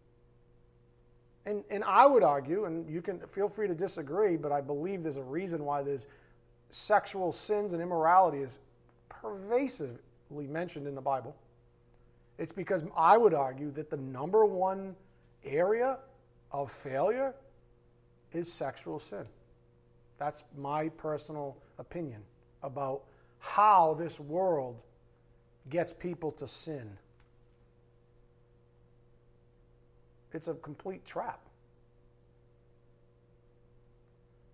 [1.46, 5.02] And and I would argue, and you can feel free to disagree, but I believe
[5.02, 6.06] there's a reason why there's
[6.70, 8.60] sexual sins and immorality is
[9.08, 11.34] pervasively mentioned in the Bible.
[12.38, 14.94] It's because I would argue that the number one
[15.44, 15.98] area
[16.52, 17.34] of failure
[18.32, 19.24] is sexual sin.
[20.18, 22.22] That's my personal opinion
[22.62, 23.02] about
[23.38, 24.76] how this world
[25.70, 26.88] gets people to sin.
[30.32, 31.40] It's a complete trap.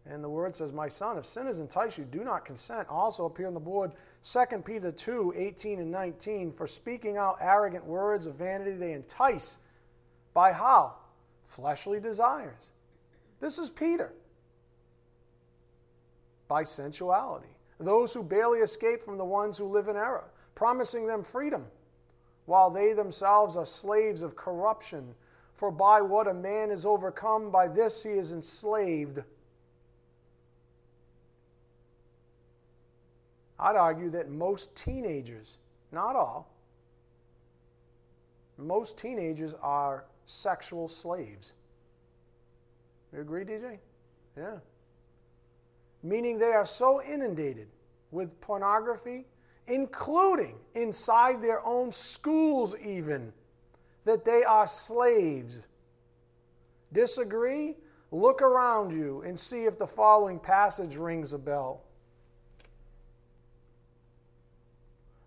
[0.07, 2.89] And the word says, My son, if sin has enticed you, do not consent.
[2.89, 3.93] Also appear on the board
[4.23, 6.53] 2 Peter 2 18 and 19.
[6.53, 9.59] For speaking out arrogant words of vanity, they entice
[10.35, 10.95] by how?
[11.47, 12.73] Fleshly desires.
[13.41, 14.13] This is Peter.
[16.49, 17.49] By sensuality.
[17.81, 21.67] Those who barely escape from the ones who live in error, promising them freedom,
[22.47, 25.15] while they themselves are slaves of corruption.
[25.55, 29.23] For by what a man is overcome, by this he is enslaved.
[33.65, 35.57] I'd argue that most teenagers,
[35.91, 36.55] not all,
[38.59, 41.55] most teenagers are sexual slaves.
[43.11, 43.79] You agree, DJ?
[44.37, 44.59] Yeah.
[46.03, 47.69] Meaning they are so inundated
[48.11, 49.25] with pornography,
[49.67, 53.33] including inside their own schools, even,
[54.05, 55.65] that they are slaves.
[56.93, 57.77] Disagree?
[58.11, 61.81] Look around you and see if the following passage rings a bell.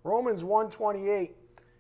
[0.07, 1.35] Romans 128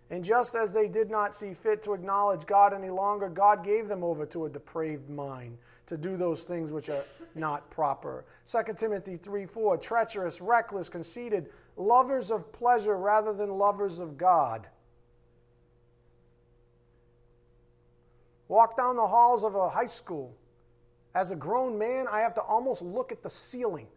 [0.09, 3.87] and just as they did not see fit to acknowledge God any longer, God gave
[3.87, 7.03] them over to a depraved mind to do those things which are
[7.35, 8.25] not proper.
[8.45, 14.67] 2 Timothy 3 4, treacherous, reckless, conceited, lovers of pleasure rather than lovers of God.
[18.47, 20.33] Walk down the halls of a high school.
[21.15, 23.87] As a grown man, I have to almost look at the ceiling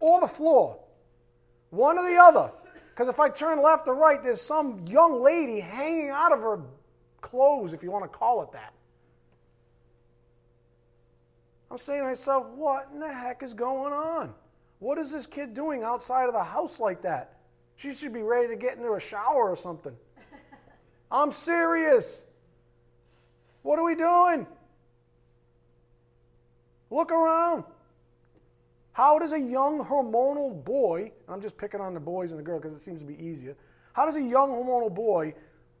[0.00, 0.80] or the floor,
[1.70, 2.50] one or the other.
[2.98, 6.62] Because if I turn left or right, there's some young lady hanging out of her
[7.20, 8.72] clothes, if you want to call it that.
[11.70, 14.34] I'm saying to myself, what in the heck is going on?
[14.80, 17.36] What is this kid doing outside of the house like that?
[17.76, 19.94] She should be ready to get into a shower or something.
[21.12, 22.24] I'm serious.
[23.62, 24.44] What are we doing?
[26.90, 27.62] Look around.
[28.98, 32.42] How does a young hormonal boy, and I'm just picking on the boys and the
[32.42, 33.54] girls because it seems to be easier,
[33.92, 35.34] how does a young hormonal boy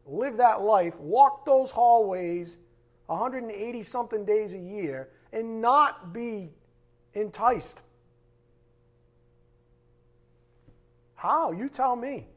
[0.06, 2.58] live that life, walk those hallways
[3.06, 6.52] 180 something days a year, and not be
[7.14, 7.82] enticed?
[11.16, 11.50] How?
[11.50, 12.28] You tell me.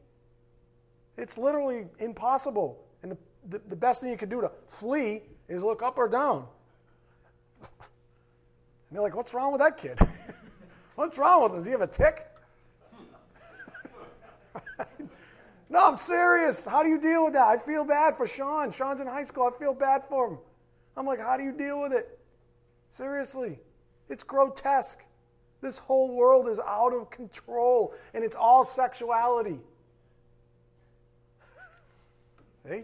[1.15, 2.83] It's literally impossible.
[3.03, 3.17] And the,
[3.49, 6.47] the, the best thing you can do to flee is look up or down.
[8.89, 9.97] And they're like, what's wrong with that kid?
[10.95, 11.57] What's wrong with him?
[11.59, 12.27] Does he have a tick?
[15.69, 16.65] no, I'm serious.
[16.65, 17.47] How do you deal with that?
[17.47, 18.71] I feel bad for Sean.
[18.71, 19.51] Sean's in high school.
[19.53, 20.37] I feel bad for him.
[20.97, 22.19] I'm like, how do you deal with it?
[22.89, 23.59] Seriously.
[24.09, 24.99] It's grotesque.
[25.61, 29.59] This whole world is out of control, and it's all sexuality.
[32.67, 32.83] See?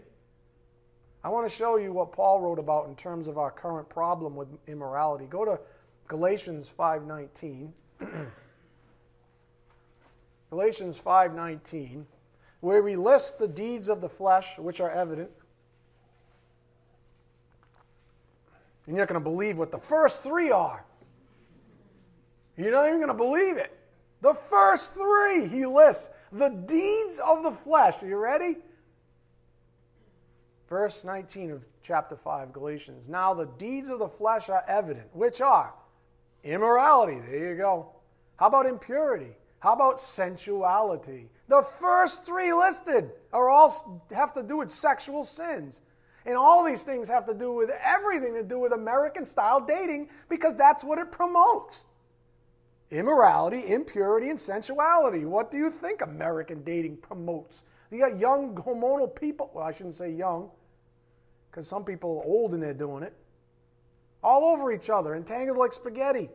[1.24, 4.36] I want to show you what Paul wrote about in terms of our current problem
[4.36, 5.26] with immorality.
[5.26, 5.58] Go to
[6.06, 7.72] Galatians 5:19.
[10.50, 12.04] Galatians 5:19,
[12.60, 15.30] where we list the deeds of the flesh which are evident.
[18.86, 20.84] And you're not going to believe what the first three are.
[22.56, 23.76] You're not even going to believe it.
[24.20, 28.02] The first three he lists the deeds of the flesh.
[28.02, 28.56] Are you ready?
[30.68, 33.08] Verse 19 of chapter 5, Galatians.
[33.08, 35.72] Now the deeds of the flesh are evident, which are
[36.44, 37.90] Immorality, there you go.
[38.36, 39.36] How about impurity?
[39.60, 41.28] How about sensuality?
[41.48, 45.82] The first three listed are all have to do with sexual sins.
[46.26, 50.08] And all these things have to do with everything to do with American style dating
[50.28, 51.86] because that's what it promotes.
[52.90, 55.24] Immorality, impurity, and sensuality.
[55.24, 57.64] What do you think American dating promotes?
[57.90, 59.50] You got young hormonal people.
[59.54, 60.50] Well, I shouldn't say young,
[61.50, 63.14] because some people are old and they're doing it
[64.22, 66.28] all over each other, entangled like spaghetti,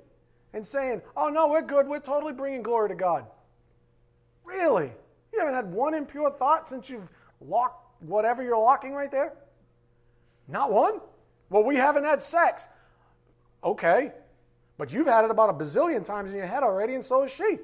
[0.53, 1.87] and saying, Oh, no, we're good.
[1.87, 3.25] We're totally bringing glory to God.
[4.43, 4.91] Really?
[5.31, 7.09] You haven't had one impure thought since you've
[7.41, 9.33] locked whatever you're locking right there?
[10.47, 10.99] Not one?
[11.49, 12.67] Well, we haven't had sex.
[13.63, 14.11] Okay.
[14.77, 17.31] But you've had it about a bazillion times in your head already, and so has
[17.31, 17.59] she.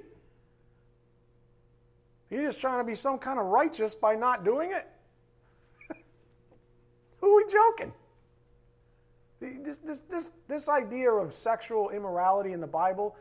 [2.29, 4.87] You're just trying to be some kind of righteous by not doing it?
[7.19, 7.91] Who are we joking?
[9.39, 13.15] This, this, this, this idea of sexual immorality in the Bible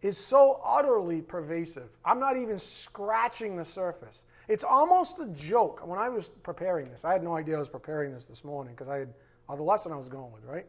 [0.00, 1.88] is so utterly pervasive.
[2.04, 4.24] I'm not even scratching the surface.
[4.48, 5.84] It's almost a joke.
[5.86, 8.74] When I was preparing this, I had no idea I was preparing this this morning
[8.74, 9.14] because I had
[9.48, 10.66] uh, the lesson I was going with, right?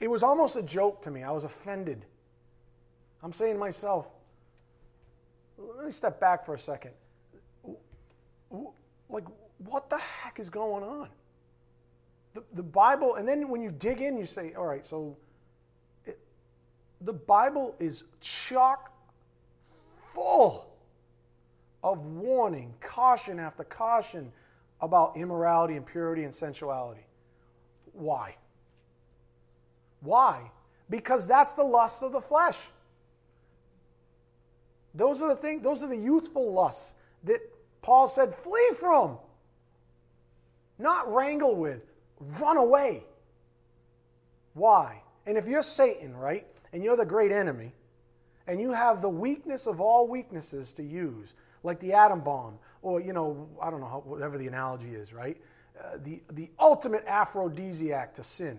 [0.00, 1.22] It was almost a joke to me.
[1.22, 2.04] I was offended.
[3.22, 4.08] I'm saying to myself,
[5.56, 6.92] let me step back for a second.
[9.08, 9.24] Like,
[9.58, 11.08] what the heck is going on?
[12.34, 15.16] The, the Bible, and then when you dig in, you say, all right, so
[16.04, 16.18] it,
[17.00, 18.92] the Bible is chock
[19.98, 20.68] full
[21.82, 24.32] of warning, caution after caution
[24.80, 27.06] about immorality, impurity, and sensuality.
[27.92, 28.34] Why?
[30.00, 30.50] Why?
[30.90, 32.58] Because that's the lust of the flesh.
[34.94, 37.40] Those are the things, those are the youthful lusts that
[37.82, 39.18] Paul said, flee from.
[40.78, 41.82] Not wrangle with,
[42.18, 43.04] run away.
[44.54, 45.02] Why?
[45.26, 47.72] And if you're Satan, right, and you're the great enemy,
[48.46, 53.00] and you have the weakness of all weaknesses to use, like the atom bomb, or,
[53.00, 55.36] you know, I don't know, how, whatever the analogy is, right?
[55.82, 58.58] Uh, the, the ultimate aphrodisiac to sin.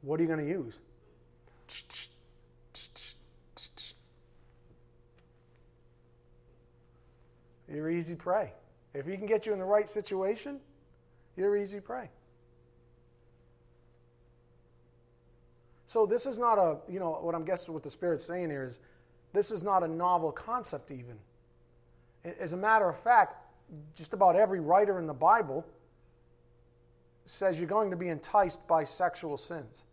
[0.00, 0.80] What are you going to use?
[7.72, 8.52] You're easy prey.
[8.94, 10.60] If he can get you in the right situation,
[11.36, 12.08] you're easy prey.
[15.86, 18.64] So this is not a, you know, what I'm guessing what the Spirit's saying here
[18.64, 18.80] is
[19.32, 21.16] this is not a novel concept even.
[22.40, 23.36] As a matter of fact,
[23.94, 25.64] just about every writer in the Bible
[27.26, 29.84] says you're going to be enticed by sexual sins.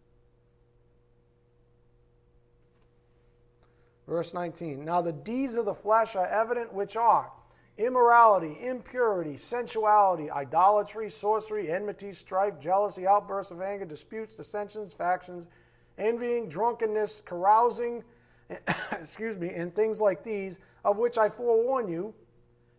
[4.07, 7.31] Verse 19 Now the deeds of the flesh are evident, which are
[7.85, 15.47] immorality, impurity, sensuality, idolatry, sorcery, enmity, strife, jealousy, outbursts of anger, disputes, dissensions, factions,
[15.97, 18.03] envying, drunkenness, carousing,
[18.91, 22.13] excuse me, and things like these, of which I forewarn you,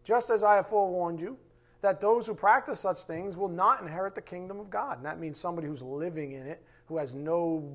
[0.04, 1.36] just as I have forewarned you,
[1.80, 4.98] that those who practice such things will not inherit the kingdom of God.
[4.98, 7.68] And that means somebody who's living in it, who has no,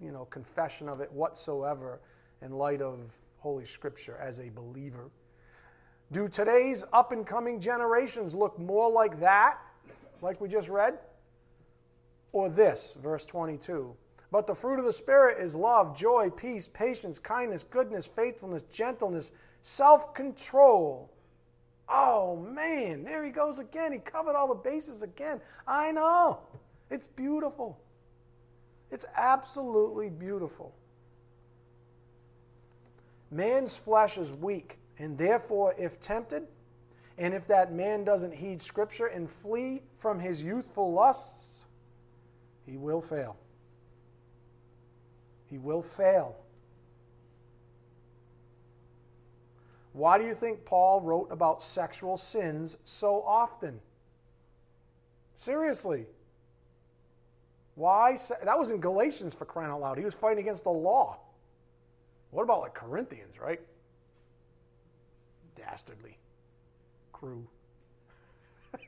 [0.00, 2.00] you know, confession of it whatsoever
[2.40, 5.10] in light of Holy Scripture as a believer.
[6.10, 9.58] Do today's up and coming generations look more like that,
[10.22, 10.98] like we just read?
[12.32, 13.94] Or this, verse 22?
[14.30, 19.32] But the fruit of the Spirit is love, joy, peace, patience, kindness, goodness, faithfulness, gentleness,
[19.62, 21.10] self control.
[21.88, 23.92] Oh man, there he goes again.
[23.92, 25.40] He covered all the bases again.
[25.66, 26.40] I know.
[26.90, 27.78] It's beautiful.
[28.90, 30.74] It's absolutely beautiful.
[33.30, 36.46] Man's flesh is weak, and therefore, if tempted,
[37.18, 41.66] and if that man doesn't heed Scripture and flee from his youthful lusts,
[42.66, 43.36] he will fail.
[45.46, 46.36] He will fail.
[49.92, 53.80] Why do you think Paul wrote about sexual sins so often?
[55.34, 56.06] Seriously.
[57.74, 58.16] Why?
[58.44, 59.98] That was in Galatians for crying out loud.
[59.98, 61.18] He was fighting against the law.
[62.30, 63.60] What about like Corinthians, right?
[65.68, 66.16] Dastardly
[67.12, 67.46] crew.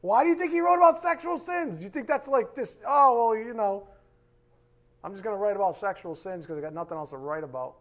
[0.00, 1.82] Why do you think he wrote about sexual sins?
[1.82, 3.88] You think that's like just, oh, well, you know,
[5.02, 7.44] I'm just going to write about sexual sins because I got nothing else to write
[7.44, 7.74] about.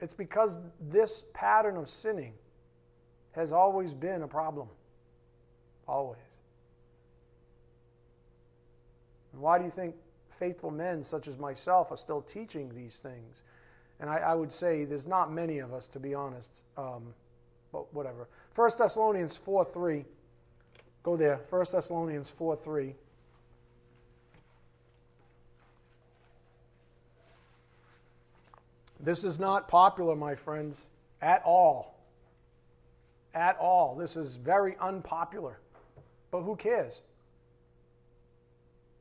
[0.00, 2.34] It's because this pattern of sinning
[3.32, 4.68] has always been a problem.
[5.88, 6.18] Always.
[9.32, 9.94] And why do you think
[10.38, 13.44] faithful men such as myself are still teaching these things.
[14.00, 17.14] And I, I would say there's not many of us, to be honest, um,
[17.72, 18.28] but whatever.
[18.54, 20.04] 1 Thessalonians 4 3.
[21.02, 21.40] Go there.
[21.50, 22.94] 1 Thessalonians 4 3.
[29.00, 30.88] This is not popular, my friends,
[31.22, 31.94] at all.
[33.34, 33.94] At all.
[33.94, 35.60] This is very unpopular.
[36.30, 37.02] But who cares?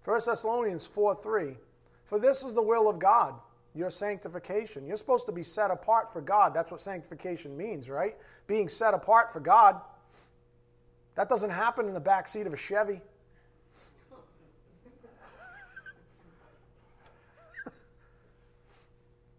[0.03, 1.57] 1 Thessalonians 4 3.
[2.03, 3.33] For this is the will of God,
[3.75, 4.87] your sanctification.
[4.87, 6.53] You're supposed to be set apart for God.
[6.53, 8.15] That's what sanctification means, right?
[8.47, 9.81] Being set apart for God.
[11.15, 13.01] That doesn't happen in the back seat of a Chevy.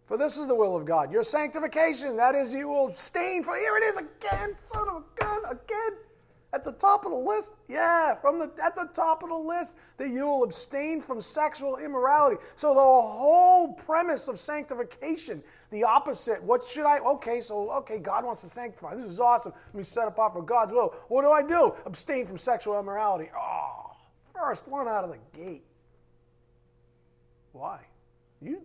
[0.05, 2.15] For this is the will of God, your sanctification.
[2.17, 3.55] That is, you will abstain for.
[3.55, 5.97] Here it is again, son of a gun, again.
[6.53, 7.51] At the top of the list?
[7.67, 11.77] Yeah, from the at the top of the list that you will abstain from sexual
[11.77, 12.41] immorality.
[12.55, 16.41] So the whole premise of sanctification, the opposite.
[16.41, 18.95] What should I okay, so okay, God wants to sanctify.
[18.95, 19.51] This is awesome.
[19.67, 20.95] Let me set apart for God's will.
[21.09, 21.73] What do I do?
[21.85, 23.29] Abstain from sexual immorality.
[23.37, 23.91] Oh,
[24.33, 25.65] first one out of the gate.
[27.51, 27.81] Why?
[28.41, 28.61] You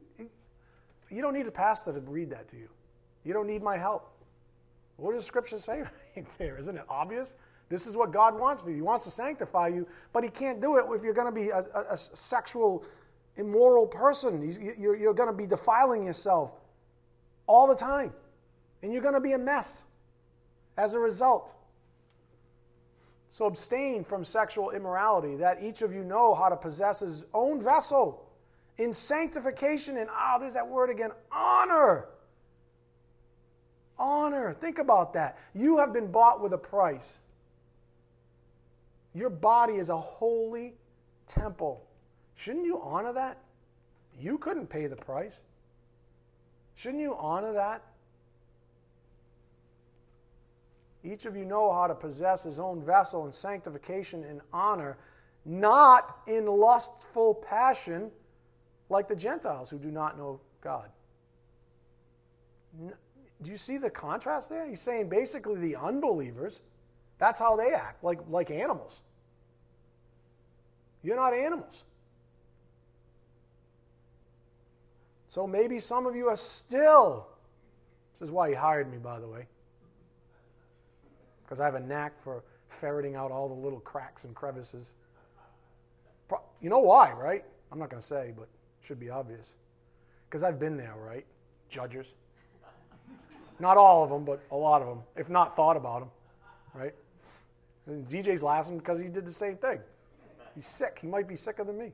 [1.11, 2.69] you don't need a pastor to read that to you.
[3.25, 4.09] You don't need my help.
[4.97, 5.83] What does Scripture say
[6.17, 6.59] right there?
[6.59, 7.35] Isn't it obvious?
[7.73, 8.77] This is what God wants for you.
[8.77, 11.49] He wants to sanctify you, but He can't do it if you're going to be
[11.49, 12.85] a, a, a sexual,
[13.37, 14.43] immoral person.
[14.43, 16.53] He's, you're, you're going to be defiling yourself
[17.47, 18.13] all the time,
[18.83, 19.85] and you're going to be a mess
[20.77, 21.55] as a result.
[23.31, 27.59] So abstain from sexual immorality, that each of you know how to possess his own
[27.59, 28.29] vessel
[28.77, 32.09] in sanctification and, ah, oh, there's that word again, honor.
[33.99, 34.53] Honor.
[34.53, 35.39] Think about that.
[35.55, 37.21] You have been bought with a price.
[39.15, 40.75] Your body is a holy
[41.27, 41.87] temple.
[42.37, 43.39] Shouldn't you honor that?
[44.19, 45.43] You couldn't pay the price.
[46.75, 47.83] Shouldn't you honor that?
[51.05, 54.99] Each of you know how to possess his own vessel in sanctification and honor,
[55.45, 58.11] not in lustful passion
[58.89, 60.89] like the Gentiles who do not know God.
[63.43, 64.67] Do you see the contrast there?
[64.69, 66.63] He's saying basically the unbelievers,
[67.19, 69.03] that's how they act, like, like animals.
[71.03, 71.85] You're not animals.
[75.29, 77.27] So maybe some of you are still,
[78.13, 79.47] this is why he hired me, by the way
[81.53, 84.95] because I have a knack for ferreting out all the little cracks and crevices.
[86.63, 87.45] You know why, right?
[87.71, 88.49] I'm not going to say, but it
[88.81, 89.57] should be obvious.
[90.27, 91.27] Because I've been there, right?
[91.69, 92.15] Judges.
[93.61, 96.11] Not all of them, but a lot of them, if not thought about them,
[96.73, 96.95] right?
[97.87, 99.81] And DJ's laughing because he did the same thing.
[100.55, 100.99] He's sick.
[101.01, 101.93] He might be sicker than me.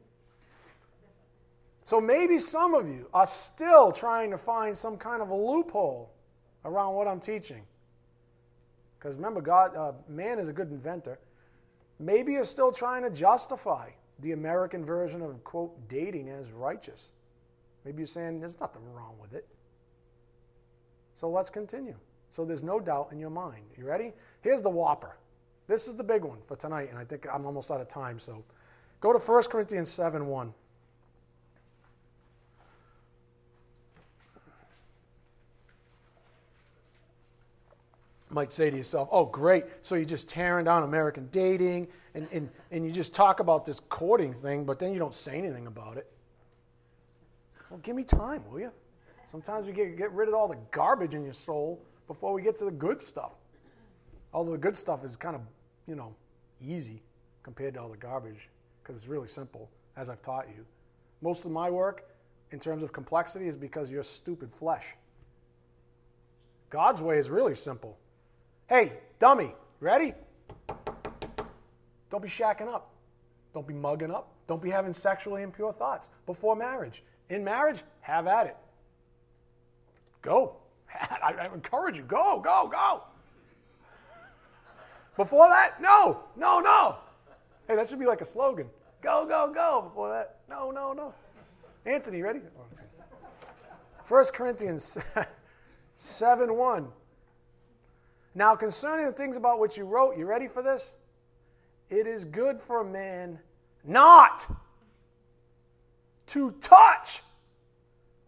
[1.84, 6.11] So maybe some of you are still trying to find some kind of a loophole
[6.64, 7.62] around what I'm teaching.
[8.99, 11.18] Because remember, God, uh, man is a good inventor.
[11.99, 13.89] Maybe you're still trying to justify
[14.20, 17.12] the American version of, quote, dating as righteous.
[17.84, 19.47] Maybe you're saying there's nothing wrong with it.
[21.14, 21.97] So let's continue.
[22.32, 23.64] So there's no doubt in your mind.
[23.76, 24.12] You ready?
[24.43, 25.16] Here's the whopper.
[25.68, 28.18] This is the big one for tonight, and I think I'm almost out of time.
[28.18, 28.42] So
[29.00, 30.54] go to 1 Corinthians 7 1.
[38.30, 39.64] might say to yourself, oh, great.
[39.82, 43.80] So you're just tearing down American dating and, and, and you just talk about this
[43.80, 46.06] courting thing, but then you don't say anything about it.
[47.70, 48.70] Well, give me time, will you?
[49.26, 52.56] Sometimes we get, get rid of all the garbage in your soul before we get
[52.58, 53.32] to the good stuff.
[54.32, 55.42] Although the good stuff is kind of,
[55.89, 56.14] you know,
[56.61, 57.03] easy
[57.43, 58.49] compared to all the garbage
[58.82, 60.64] because it's really simple, as I've taught you.
[61.22, 62.05] Most of my work,
[62.53, 64.95] in terms of complexity, is because you're stupid flesh.
[66.70, 67.99] God's way is really simple.
[68.68, 70.12] Hey, dummy, ready?
[72.11, 72.91] Don't be shacking up.
[73.55, 74.30] Don't be mugging up.
[74.47, 77.03] Don't be having sexually impure thoughts before marriage.
[77.30, 78.57] In marriage, have at it.
[80.22, 80.57] Go.
[81.22, 82.03] I, encourage you.
[82.05, 83.03] Go, go, go.
[85.18, 86.96] Before that, no, no, no.
[87.66, 88.70] Hey, that should be like a slogan.
[89.02, 89.82] Go, go, go.
[89.82, 91.12] Before that, no, no, no.
[91.84, 92.38] Anthony, ready?
[94.06, 94.96] 1 Corinthians
[95.96, 96.88] 7 1.
[98.36, 100.96] Now, concerning the things about which you wrote, you ready for this?
[101.90, 103.40] It is good for a man
[103.82, 104.46] not
[106.26, 107.22] to touch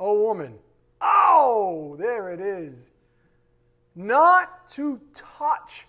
[0.00, 0.58] a woman.
[1.00, 2.74] Oh, there it is.
[3.94, 5.86] Not to touch.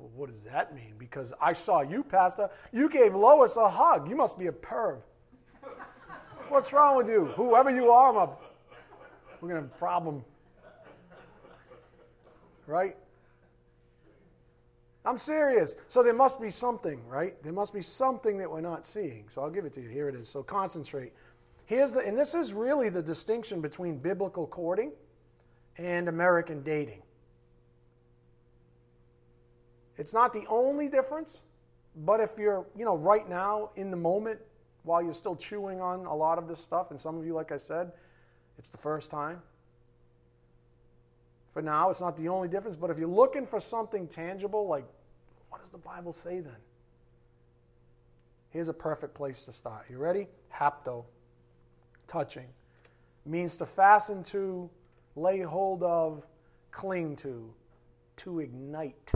[0.00, 0.94] Well, what does that mean?
[0.98, 2.50] Because I saw you, Pastor.
[2.72, 4.08] You gave Lois a hug.
[4.08, 4.98] You must be a perv.
[6.48, 7.26] What's wrong with you?
[7.36, 8.30] Whoever you are, a,
[9.40, 10.24] we're going to have a problem
[12.70, 12.96] right?
[15.04, 15.76] I'm serious.
[15.88, 17.42] So there must be something, right?
[17.42, 19.24] There must be something that we're not seeing.
[19.28, 19.88] So I'll give it to you.
[19.88, 20.28] Here it is.
[20.28, 21.12] So concentrate.
[21.66, 24.92] Here's the, and this is really the distinction between biblical courting
[25.78, 27.02] and American dating.
[30.00, 31.42] It's not the only difference,
[31.94, 34.40] but if you're, you know, right now in the moment
[34.82, 37.52] while you're still chewing on a lot of this stuff, and some of you, like
[37.52, 37.92] I said,
[38.56, 39.42] it's the first time,
[41.52, 41.90] for now.
[41.90, 44.86] It's not the only difference, but if you're looking for something tangible, like
[45.50, 46.56] what does the Bible say then?
[48.48, 49.84] Here's a perfect place to start.
[49.90, 50.28] You ready?
[50.50, 51.04] Hapto,
[52.06, 52.46] touching,
[53.26, 54.70] means to fasten to,
[55.14, 56.24] lay hold of,
[56.70, 57.52] cling to,
[58.16, 59.12] to ignite.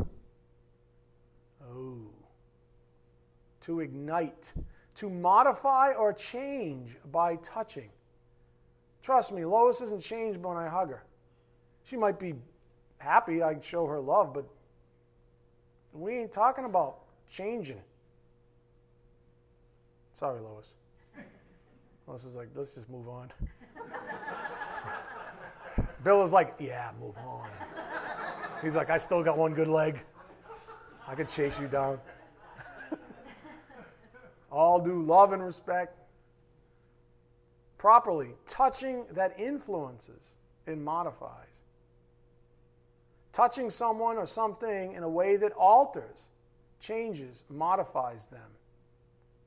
[1.72, 1.96] Oh.
[3.62, 4.52] To ignite,
[4.96, 7.88] to modify or change by touching.
[9.02, 11.04] Trust me, Lois isn't changed when I hug her.
[11.84, 12.34] She might be
[12.98, 14.46] happy I show her love, but
[15.92, 17.80] we ain't talking about changing.
[20.14, 20.72] Sorry, Lois.
[22.06, 23.30] Lois is like, let's just move on.
[26.04, 27.48] Bill is like, yeah, move on.
[28.62, 30.00] He's like, I still got one good leg.
[31.06, 32.00] I could chase you down.
[34.50, 35.98] All due love and respect.
[37.76, 40.36] Properly, touching that influences
[40.66, 41.62] and modifies.
[43.32, 46.28] Touching someone or something in a way that alters,
[46.80, 48.40] changes, modifies them.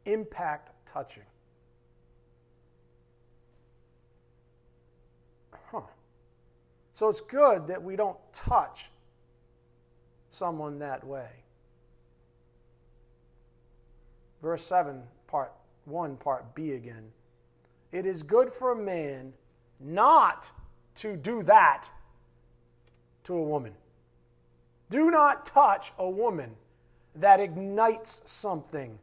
[0.05, 1.23] Impact touching.
[5.71, 5.81] Huh.
[6.93, 8.91] So it's good that we don't touch
[10.29, 11.29] someone that way.
[14.41, 15.51] Verse 7, part
[15.85, 17.11] 1, part B again.
[17.91, 19.33] It is good for a man
[19.79, 20.51] not
[20.95, 21.87] to do that
[23.23, 23.73] to a woman.
[24.89, 26.55] Do not touch a woman
[27.15, 28.97] that ignites something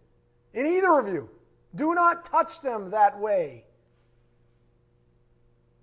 [0.54, 1.28] in either of you.
[1.74, 3.64] Do not touch them that way.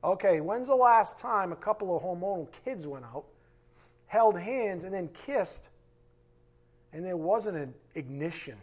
[0.03, 3.25] Okay, when's the last time a couple of hormonal kids went out,
[4.07, 5.69] held hands, and then kissed,
[6.93, 8.57] and there wasn't an ignition?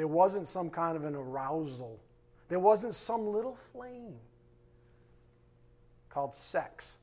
[0.00, 2.00] There wasn't some kind of an arousal.
[2.48, 4.14] There wasn't some little flame
[6.08, 7.00] called sex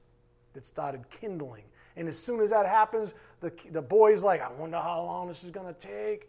[0.54, 1.62] that started kindling.
[1.96, 5.44] And as soon as that happens, the, the boy's like, I wonder how long this
[5.44, 6.28] is going to take.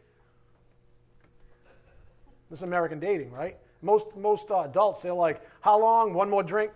[2.51, 3.57] This is American dating, right?
[3.81, 6.12] Most, most uh, adults, they're like, How long?
[6.12, 6.73] One more drink?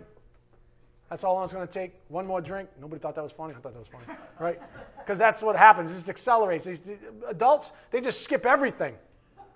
[1.11, 1.93] That's long it's going to take.
[2.09, 2.71] One more drink.
[2.81, 3.53] Nobody thought that was funny.
[3.53, 4.07] I thought that was funny,
[4.39, 4.59] right?
[5.01, 5.91] Because that's what happens.
[5.91, 6.67] It just accelerates.
[7.29, 8.95] Adults, they just skip everything.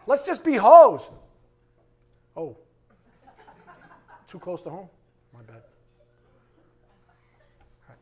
[0.07, 1.11] Let's just be hoes.
[2.37, 2.57] Oh,
[4.29, 4.89] too close to home?
[5.35, 5.63] My bad.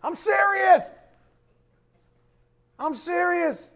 [0.02, 0.82] I'm serious.
[2.78, 3.72] I'm serious.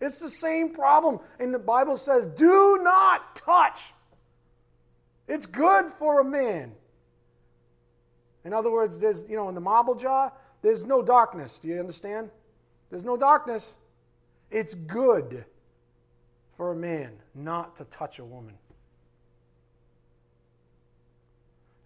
[0.00, 1.20] It's the same problem.
[1.38, 3.92] And the Bible says, do not touch.
[5.28, 6.72] It's good for a man.
[8.44, 11.58] In other words, there's, you know, in the marble jar, there's no darkness.
[11.60, 12.30] Do you understand?
[12.90, 13.76] There's no darkness.
[14.50, 15.44] It's good
[16.62, 18.54] for a man not to touch a woman.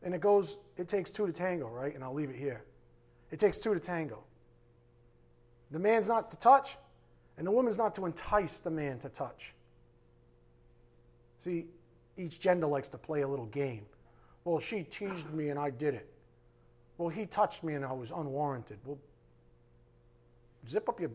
[0.02, 1.94] And it goes, it takes two to tango, right?
[1.94, 2.62] And I'll leave it here.
[3.30, 4.22] It takes two to tango.
[5.70, 6.76] The man's not to touch,
[7.38, 9.54] and the woman's not to entice the man to touch.
[11.38, 11.64] See,
[12.18, 13.86] each gender likes to play a little game.
[14.44, 16.12] Well, she teased me and I did it.
[16.98, 18.78] Well, he touched me and I was unwarranted.
[18.84, 18.98] Well,
[20.68, 21.12] zip up your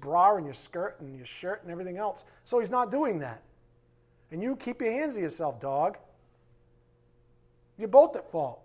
[0.00, 2.24] bra and your skirt and your shirt and everything else.
[2.44, 3.42] So he's not doing that.
[4.30, 5.96] And you keep your hands to yourself, dog.
[7.78, 8.60] You're both at fault.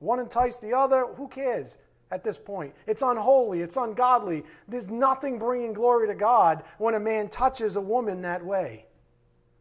[0.00, 1.06] One enticed the other.
[1.16, 1.78] Who cares
[2.10, 2.74] at this point?
[2.86, 3.60] It's unholy.
[3.60, 4.44] It's ungodly.
[4.68, 8.86] There's nothing bringing glory to God when a man touches a woman that way.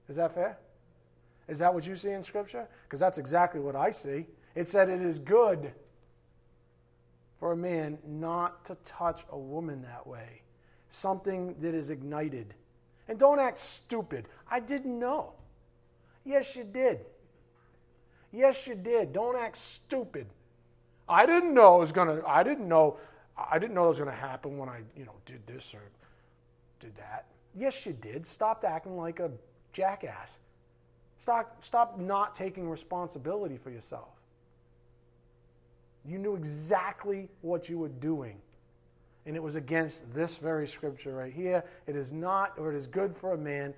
[0.10, 0.58] Is that fair?
[1.48, 2.68] Is that what you see in Scripture?
[2.84, 4.26] Because that's exactly what I see.
[4.56, 5.74] It said it is good
[7.40, 10.43] for a man not to touch a woman that way,
[10.94, 12.54] something that is ignited.
[13.08, 14.28] And don't act stupid.
[14.50, 15.34] I didn't know.
[16.24, 17.00] Yes, you did.
[18.32, 19.12] Yes, you did.
[19.12, 20.28] Don't act stupid.
[21.10, 22.98] I didn't know it was to, I didn't know,
[23.38, 25.82] I didn't know it was to happen when I, you know, did this or
[26.80, 27.26] did that.
[27.56, 28.26] Yes, you did.
[28.26, 29.32] Stop acting like a
[29.74, 30.40] jackass.
[31.18, 34.10] Stop, stop not taking responsibility for yourself.
[36.06, 38.38] You knew exactly what you were doing.
[39.26, 41.64] And it was against this very scripture right here.
[41.88, 43.74] It is not, or it is good for a man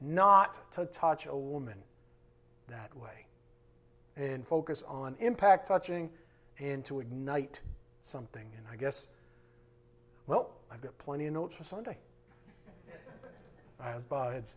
[0.00, 1.76] not to touch a woman
[2.68, 3.26] that way
[4.16, 6.10] and focus on impact touching
[6.58, 7.60] and to ignite
[8.02, 8.46] something.
[8.56, 9.08] And I guess,
[10.26, 11.96] well, I've got plenty of notes for Sunday.
[13.80, 14.56] All right, let's bow our heads.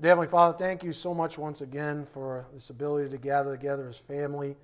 [0.00, 3.88] Dear Heavenly Father, thank you so much once again for this ability to gather together
[3.88, 4.56] as family,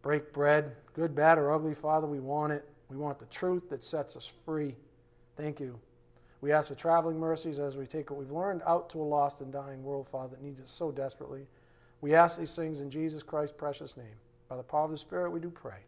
[0.00, 1.74] break bread, good, bad, or ugly.
[1.74, 2.66] Father, we want it.
[2.90, 4.74] We want the truth that sets us free.
[5.36, 5.78] Thank you.
[6.40, 9.40] We ask for traveling mercies as we take what we've learned out to a lost
[9.40, 11.46] and dying world, Father, that needs it so desperately.
[12.00, 14.06] We ask these things in Jesus Christ's precious name.
[14.48, 15.78] By the power of the Spirit, we do pray.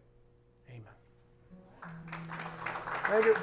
[0.70, 0.82] Amen.
[3.04, 3.36] Thank you.